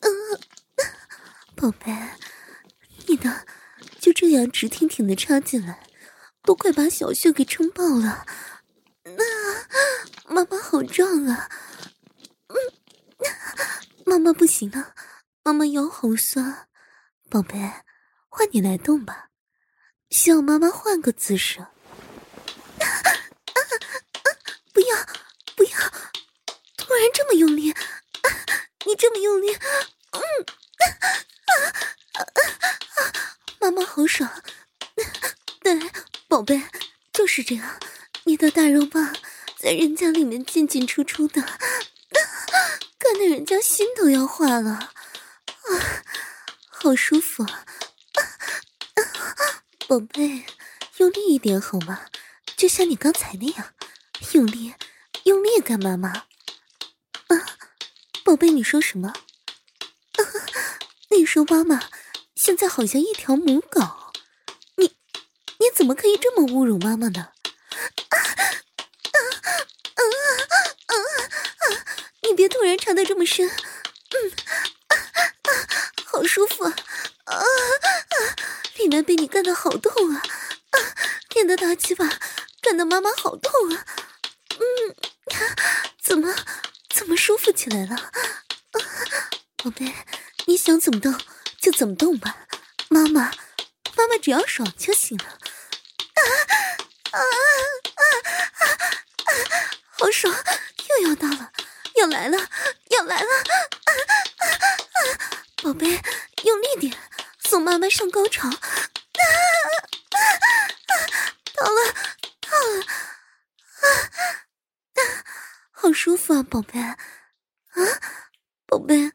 [0.00, 0.40] 爽。
[1.56, 1.92] 宝贝，
[3.06, 3.46] 你的
[4.00, 5.86] 就这样直挺挺的插进来，
[6.42, 8.26] 都快把小穴给撑爆了。
[9.04, 11.50] 那妈妈好壮啊！
[12.48, 12.56] 嗯，
[14.06, 14.94] 妈妈不行了，
[15.42, 16.68] 妈妈腰好酸。
[17.28, 17.58] 宝贝，
[18.28, 19.28] 换你来动吧，
[20.10, 21.60] 需要妈妈换个姿势。
[21.60, 21.68] 啊
[22.80, 23.60] 啊啊
[24.72, 24.96] 不要，
[25.54, 25.70] 不要！
[26.76, 27.74] 突然这么用力，
[28.90, 30.20] 你这么用力，嗯，
[30.80, 34.42] 啊啊啊啊妈妈好爽。
[35.60, 35.78] 对，
[36.26, 36.60] 宝贝，
[37.12, 37.78] 就是这样，
[38.24, 39.14] 你的大肉棒
[39.56, 41.40] 在人家里面进进出出的，
[42.98, 44.92] 看得人家心都要化了，啊，
[46.68, 47.64] 好舒服啊！
[49.86, 50.44] 宝贝，
[50.96, 52.06] 用力一点好吗？
[52.56, 53.72] 就像你刚才那样，
[54.32, 54.74] 用力，
[55.22, 56.24] 用力干嘛嘛？
[58.30, 59.08] 宝贝，你说什么？
[60.14, 60.22] 啊，
[61.10, 61.82] 你说妈妈
[62.36, 63.80] 现在好像一条母狗，
[64.76, 64.94] 你
[65.58, 67.32] 你怎么可以这么侮辱妈妈呢？
[68.10, 69.18] 啊啊
[69.96, 70.06] 啊
[70.86, 71.84] 啊啊！
[72.22, 74.30] 你别突然插得这么深，嗯，
[74.86, 75.50] 啊啊，
[76.06, 76.72] 好舒服啊，
[77.24, 77.42] 啊啊，
[78.76, 80.22] 里面被你干得好痛啊，
[80.70, 80.78] 啊，
[81.34, 82.08] 你的大鸡巴
[82.62, 83.84] 干得妈妈好痛啊，
[84.50, 84.94] 嗯，
[86.00, 86.32] 怎么？
[87.00, 87.96] 怎么舒服起来了，
[89.56, 89.90] 宝贝？
[90.44, 91.18] 你想怎么动
[91.58, 92.46] 就怎么动吧，
[92.90, 93.32] 妈妈，
[93.96, 95.24] 妈妈只要爽就行了。
[95.24, 96.20] 啊
[97.10, 97.24] 啊啊
[97.94, 98.04] 啊
[98.52, 99.32] 啊！
[99.98, 100.30] 好爽，
[100.90, 101.50] 又要到了，
[101.96, 102.36] 要来了，
[102.90, 103.28] 要来了！
[103.86, 103.90] 啊
[104.36, 105.00] 啊啊！
[105.62, 105.86] 宝贝，
[106.44, 106.94] 用力点，
[107.44, 108.46] 送妈妈上高潮！
[108.46, 110.94] 啊啊啊！
[111.54, 111.94] 到了，
[112.42, 112.84] 到了！
[113.80, 113.88] 啊
[114.96, 115.24] 啊！
[115.72, 116.80] 好舒服啊，宝贝！
[116.80, 116.96] 啊，
[118.64, 119.12] 宝贝，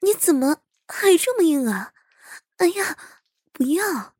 [0.00, 1.94] 你怎么还这么硬啊？
[2.56, 2.98] 哎呀，
[3.52, 4.16] 不要！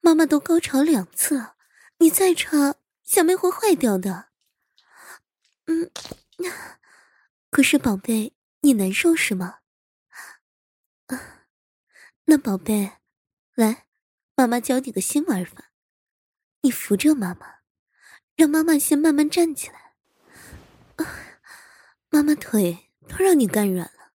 [0.00, 1.56] 妈妈都高潮两次了，
[1.98, 4.30] 你再插，小妹会坏掉的。
[5.66, 5.90] 嗯，
[7.50, 9.58] 可是宝贝，你难受是吗？
[11.08, 11.44] 啊，
[12.24, 12.92] 那宝贝，
[13.54, 13.84] 来，
[14.34, 15.70] 妈妈教你个新玩法，
[16.62, 17.56] 你扶着妈妈，
[18.36, 19.92] 让妈妈先慢慢站起来。
[20.96, 21.28] 啊
[22.14, 24.12] 妈妈腿都让你干软了，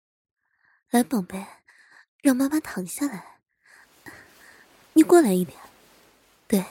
[0.89, 1.45] 来，宝贝，
[2.23, 3.41] 让妈妈躺下来。
[4.93, 5.59] 你过来一点，
[6.47, 6.65] 对，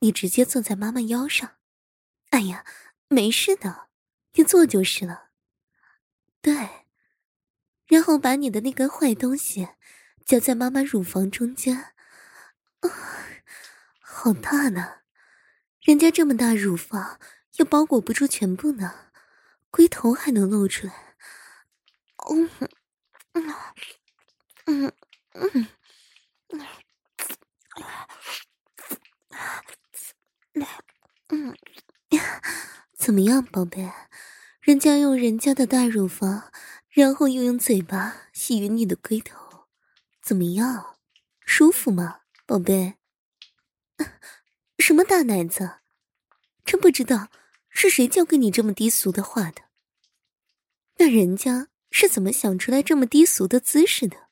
[0.00, 1.56] 你直接坐在妈妈腰上。
[2.28, 2.66] 哎呀，
[3.08, 3.88] 没事的，
[4.34, 5.30] 你坐就是了。
[6.42, 6.84] 对，
[7.86, 9.70] 然后把你的那个坏东西
[10.26, 11.94] 夹在妈妈乳房中间。
[12.80, 12.90] 啊，
[14.02, 14.98] 好大呢，
[15.80, 17.18] 人家这么大乳房
[17.56, 19.11] 又包裹不住全部呢。
[19.72, 21.16] 龟头还能露出来，
[22.30, 22.48] 嗯
[23.32, 23.54] 嗯
[24.66, 24.92] 嗯
[25.34, 25.66] 嗯
[31.28, 31.56] 嗯，
[32.94, 33.90] 怎么样，宝贝？
[34.60, 36.52] 人家用人家的大乳房，
[36.90, 39.66] 然后又用嘴巴吸吮你的龟头，
[40.20, 40.98] 怎么样？
[41.46, 42.98] 舒服吗，宝贝？
[44.78, 45.78] 什么大奶子？
[46.64, 47.28] 真不知道。
[47.74, 49.62] 是谁教给你这么低俗的话的？
[50.98, 54.28] 那人家是怎么想出来这么低俗的姿势的？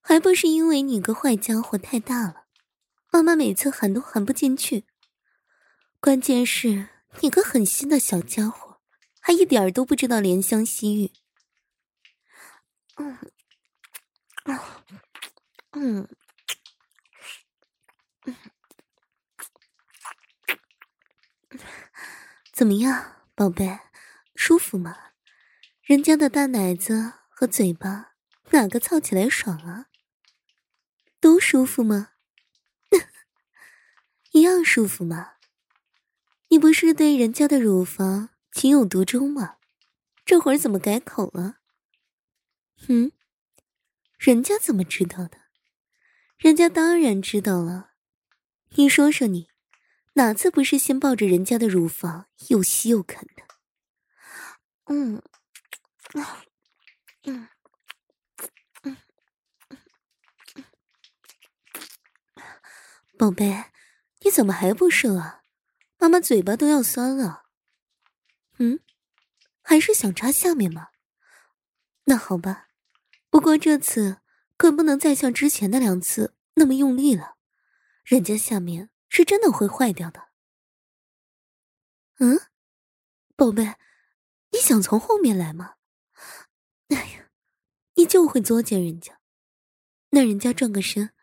[0.00, 2.46] 还不是因为你个坏家伙太大了，
[3.10, 4.84] 妈妈每次喊都喊不进去。
[6.00, 6.88] 关键是
[7.20, 8.80] 你个狠心的小家伙，
[9.20, 11.10] 还一点儿都不知道怜香惜玉。
[12.96, 13.18] 嗯，
[14.44, 14.84] 啊，
[15.72, 16.08] 嗯。
[22.54, 23.80] 怎么样，宝贝，
[24.36, 24.96] 舒服吗？
[25.82, 28.12] 人家的大奶子和嘴巴，
[28.52, 29.86] 哪个操起来爽啊？
[31.18, 32.10] 都舒服吗？
[34.30, 35.32] 一样舒服吗？
[36.46, 39.56] 你不是对人家的乳房情有独钟吗？
[40.24, 41.56] 这会儿怎么改口了？
[42.88, 43.10] 嗯，
[44.16, 45.38] 人家怎么知道的？
[46.38, 47.94] 人家当然知道了。
[48.76, 49.48] 你说说你，
[50.14, 53.42] 哪次不是先抱着人家的乳房又吸又啃的？
[54.86, 55.20] 嗯，
[57.24, 57.48] 嗯，
[58.84, 58.96] 嗯，
[63.18, 63.64] 宝贝，
[64.20, 65.42] 你怎么还不射啊？
[65.98, 67.46] 妈妈嘴巴都要酸了。
[68.58, 68.78] 嗯，
[69.62, 70.88] 还是想插下面吗？
[72.04, 72.68] 那好吧，
[73.30, 74.18] 不过这次
[74.56, 77.36] 可不能再像之前那两次那么用力了。
[78.04, 80.30] 人家下面是真的会坏掉的。
[82.18, 82.40] 嗯，
[83.36, 83.76] 宝贝，
[84.50, 85.76] 你想从后面来吗？
[86.88, 87.30] 哎呀，
[87.94, 89.20] 你就会作践人家，
[90.10, 91.14] 那人家转个身，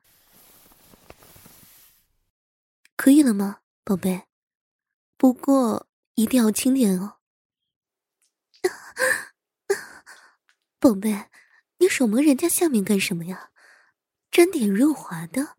[2.96, 4.26] 可以了吗，宝贝？
[5.18, 7.18] 不过一定要轻点哦。
[10.80, 11.30] 宝贝，
[11.80, 13.52] 你手摸人家下面干什么呀？
[14.32, 15.58] 沾点润滑的。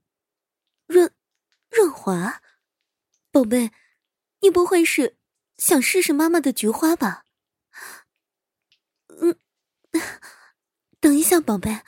[1.73, 2.43] 润滑，
[3.31, 3.73] 宝贝，
[4.41, 5.17] 你不会是
[5.57, 7.25] 想试试妈妈的菊花吧？
[9.09, 9.39] 嗯，
[11.01, 11.81] 等一下，宝贝，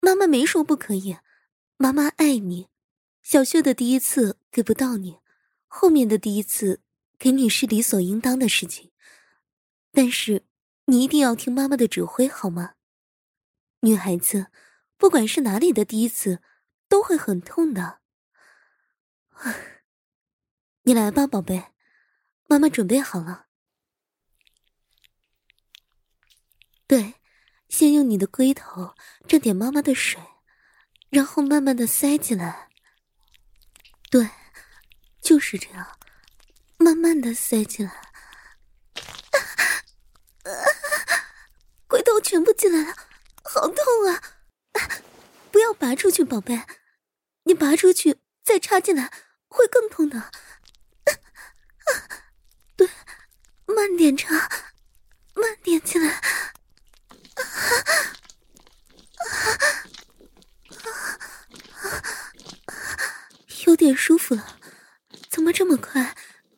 [0.00, 1.18] 妈妈没说不可以，
[1.76, 2.68] 妈妈爱你。
[3.22, 5.18] 小秀的第一次给不到你，
[5.66, 6.80] 后面的第一次
[7.18, 8.92] 给你是理所应当的事情。
[9.90, 10.44] 但是
[10.84, 12.74] 你一定要听妈妈的指挥，好吗？
[13.80, 14.46] 女孩子，
[14.96, 16.40] 不管是哪里的第一次，
[16.88, 18.00] 都会很痛的。
[20.82, 21.72] 你来吧，宝贝，
[22.46, 23.46] 妈妈准备好了。
[26.86, 27.14] 对，
[27.68, 28.94] 先用你的龟头
[29.26, 30.22] 蘸点妈妈的水，
[31.10, 32.68] 然后慢慢的塞进来。
[34.10, 34.30] 对，
[35.20, 35.98] 就是这样，
[36.78, 37.92] 慢慢的塞进来。
[37.92, 38.02] 啊
[41.88, 42.96] 龟头全部进来了，
[43.42, 43.76] 好痛
[44.08, 44.22] 啊！
[45.50, 46.62] 不要拔出去，宝贝，
[47.44, 49.12] 你拔出去再插进来。
[49.56, 50.30] 会更痛的，
[52.76, 52.86] 对，
[53.64, 54.34] 慢点插，
[55.34, 56.20] 慢点进来，
[63.66, 64.58] 有点舒服了，
[65.30, 66.14] 怎么这么快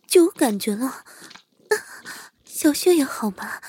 [0.09, 1.05] 就有感觉了？
[2.45, 3.63] 小穴也好吧，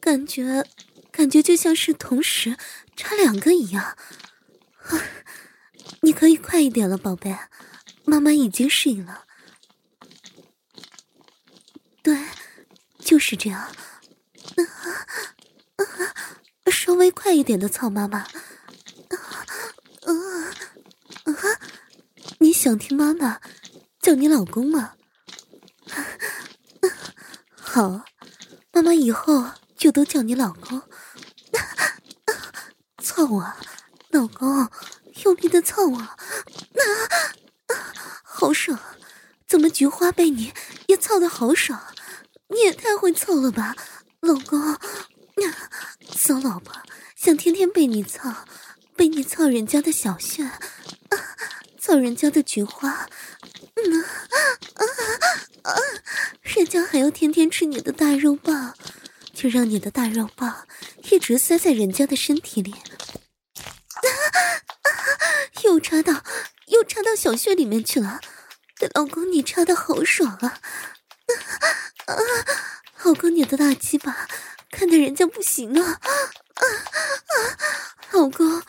[0.00, 0.64] 感觉
[1.10, 2.56] 感觉就像是同时
[2.96, 3.98] 插两个一样，
[6.02, 7.36] 你可以快一点了，宝贝。
[8.08, 9.26] 妈妈已经适应了，
[12.02, 12.18] 对，
[13.00, 13.60] 就是这样。
[13.60, 13.74] 啊
[15.76, 18.20] 啊，稍微快一点的操妈妈。
[18.20, 18.28] 啊
[20.04, 20.12] 啊
[21.24, 21.32] 啊！
[22.38, 23.38] 你想听妈妈
[24.00, 24.94] 叫你老公吗？
[27.50, 28.06] 好，
[28.72, 30.80] 妈妈以后就都叫你老公。
[33.02, 33.52] 操我，
[34.08, 34.66] 老公，
[35.24, 35.98] 用力的操我。
[38.22, 38.78] 好爽，
[39.46, 40.52] 怎么菊花被你
[40.86, 41.82] 也操得好爽？
[42.48, 43.76] 你也太会操了吧，
[44.20, 44.78] 老公！
[46.16, 46.74] 骚老婆
[47.14, 48.46] 想天天被你操，
[48.96, 50.50] 被你操人家的小穴，
[51.78, 53.08] 操人家的菊花，
[53.74, 54.08] 嗯啊
[54.74, 54.82] 啊
[55.70, 55.72] 啊！
[56.42, 58.74] 人家还要天天吃你的大肉棒，
[59.32, 60.66] 就让你的大肉棒
[61.10, 64.08] 一直塞在人家的身体里，啊
[64.82, 64.88] 啊
[65.64, 66.24] 又插到。
[66.68, 68.20] 又插到小穴里面去了，
[68.94, 70.60] 老公你插的好爽啊！
[72.06, 72.14] 啊，
[73.04, 74.28] 老公你的大鸡巴
[74.70, 76.00] 看得人家不行啊！
[76.00, 76.02] 啊
[76.60, 76.64] 啊，
[78.12, 78.62] 老公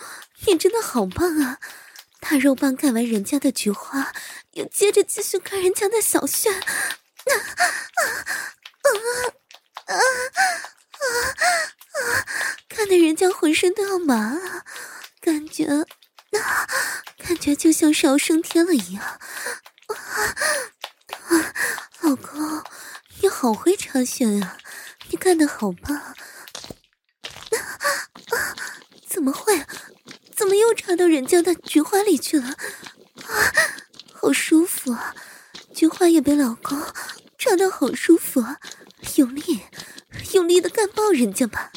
[0.46, 1.60] 你真的好棒啊！
[2.20, 4.14] 大肉棒干完人家的菊花，
[4.52, 6.62] 又接着继续看人家的小穴，啊
[7.28, 7.64] 啊
[7.96, 8.04] 啊
[9.86, 9.96] 啊啊
[12.00, 12.26] 啊！
[12.68, 14.66] 看得人家浑身都要麻了，
[15.22, 15.86] 感觉。
[16.38, 16.68] 啊，
[17.18, 19.04] 感觉就像是要升天了一样。
[19.04, 19.20] 啊
[21.30, 21.54] 啊，
[22.02, 22.64] 老公，
[23.22, 24.58] 你好会插穴呀，
[25.10, 25.96] 你干的好棒。
[25.96, 26.16] 啊
[27.52, 28.56] 啊，
[29.08, 29.66] 怎么会？
[30.36, 32.48] 怎么又插到人家的菊花里去了？
[32.48, 32.56] 啊，
[34.14, 35.14] 好舒服啊，
[35.74, 36.82] 菊花也被老公
[37.38, 38.58] 插得好舒服啊，
[39.16, 39.62] 用力，
[40.34, 41.72] 用力的干爆人家吧，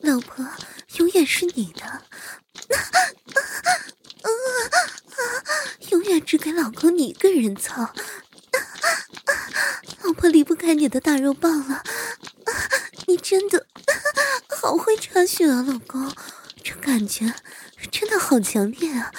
[0.00, 0.46] 老婆
[0.96, 1.84] 永远是你的。
[1.84, 2.02] 啊
[4.22, 4.30] 啊！
[5.90, 7.92] 永远只给老公你一个人操，
[10.02, 11.82] 老婆离不开你的大肉棒了，
[13.06, 13.66] 你真的，
[14.48, 16.14] 好会插血啊，老公，
[16.62, 17.34] 这感觉
[17.90, 19.10] 真的好强烈啊！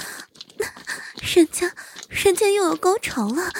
[1.21, 1.73] 人家，
[2.09, 3.51] 人家又要高潮了，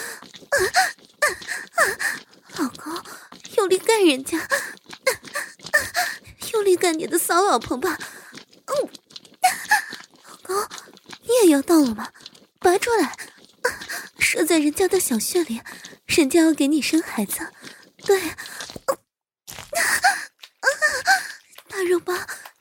[2.58, 3.04] 老公，
[3.58, 5.78] 用力干人家，啊啊、
[6.54, 7.98] 用力干你的骚老婆吧！
[8.66, 8.90] 嗯，
[10.28, 10.68] 老公，
[11.22, 12.12] 你也要到了吗？
[12.60, 13.16] 拔出来，啊、
[14.20, 15.62] 射在人家的小穴里，
[16.06, 17.52] 人家要给你生孩子，
[18.06, 18.22] 对。
[21.68, 22.14] 大肉包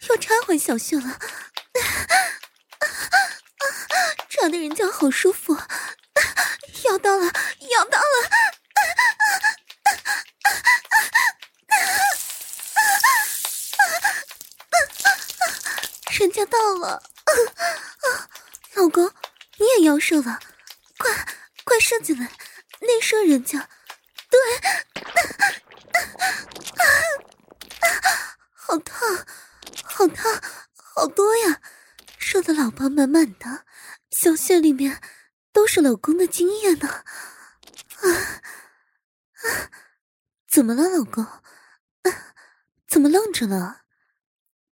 [0.08, 1.18] 又插回小穴了，
[4.28, 5.56] 插的人家好舒服，
[6.84, 7.26] 要到了，
[7.70, 8.30] 要到了，
[16.18, 17.02] 人家到了，啊
[18.74, 19.10] 老公
[19.58, 20.38] 你也要射了，
[20.98, 21.10] 快
[21.64, 22.26] 快射进来，
[22.80, 23.68] 内射人家，
[24.30, 24.40] 对。
[26.76, 26.84] 啊，
[27.80, 29.26] 啊，啊好烫，
[29.84, 30.40] 好烫，
[30.94, 31.60] 好多呀！
[32.18, 33.64] 射的老婆满满的，
[34.10, 35.00] 小穴里面
[35.52, 36.88] 都是老公的精液呢。
[36.88, 37.04] 啊
[39.42, 39.70] 啊！
[40.50, 41.24] 怎么了，老公？
[42.88, 43.84] 怎么愣着了？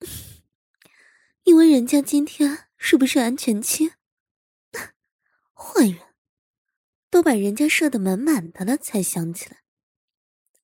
[1.44, 3.94] 因为人家今天是不是安全期？
[5.54, 6.14] 坏人，
[7.08, 9.62] 都把人家射的满满的了才想起来。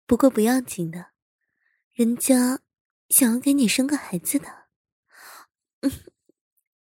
[0.06, 1.12] 不过不要紧的，
[1.94, 2.60] 人家。
[3.08, 4.66] 想要给你生个孩子的，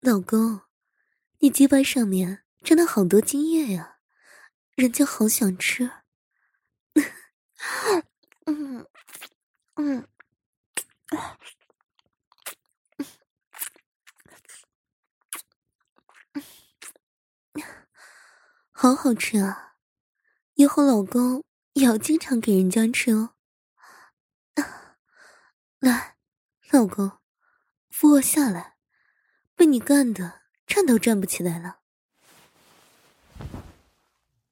[0.02, 0.64] 老公，
[1.40, 4.00] 你鸡巴上面真的好多精液呀，
[4.76, 5.90] 人家好想吃。
[8.48, 8.86] 嗯
[9.76, 10.08] 嗯，
[18.72, 19.76] 好好吃啊！
[20.56, 21.44] 以后老公
[21.74, 23.36] 也要经常给人家吃哦。
[25.80, 26.16] 来。
[26.72, 27.20] 老公，
[27.90, 28.76] 扶我下来，
[29.56, 31.80] 被你干的站都站不起来了。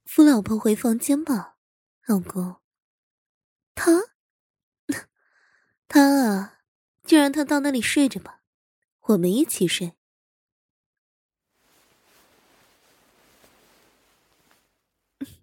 [0.06, 1.58] 扶老婆回房间吧，
[2.06, 2.62] 老公。
[3.76, 3.92] 他，
[5.88, 6.60] 他啊，
[7.04, 8.42] 就让他到那里睡着吧，
[9.02, 9.94] 我们一起睡。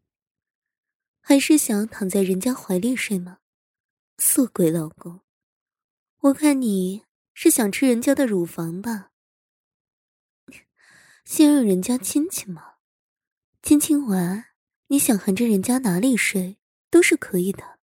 [1.20, 3.38] 还是想躺在人家怀里睡吗？
[4.18, 5.20] 色鬼老公。
[6.20, 7.04] 我看你
[7.34, 9.10] 是想吃人家的乳房吧？
[11.24, 12.76] 先让人家亲亲嘛，
[13.62, 14.46] 亲亲完，
[14.88, 16.58] 你想含着人家哪里睡
[16.90, 17.80] 都是可以的。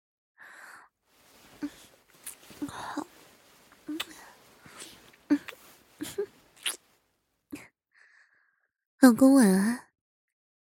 [9.00, 9.90] 老公晚安，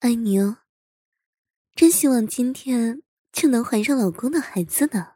[0.01, 0.59] 爱你哦。
[1.75, 5.16] 真希望今天就能怀上老公的孩子呢。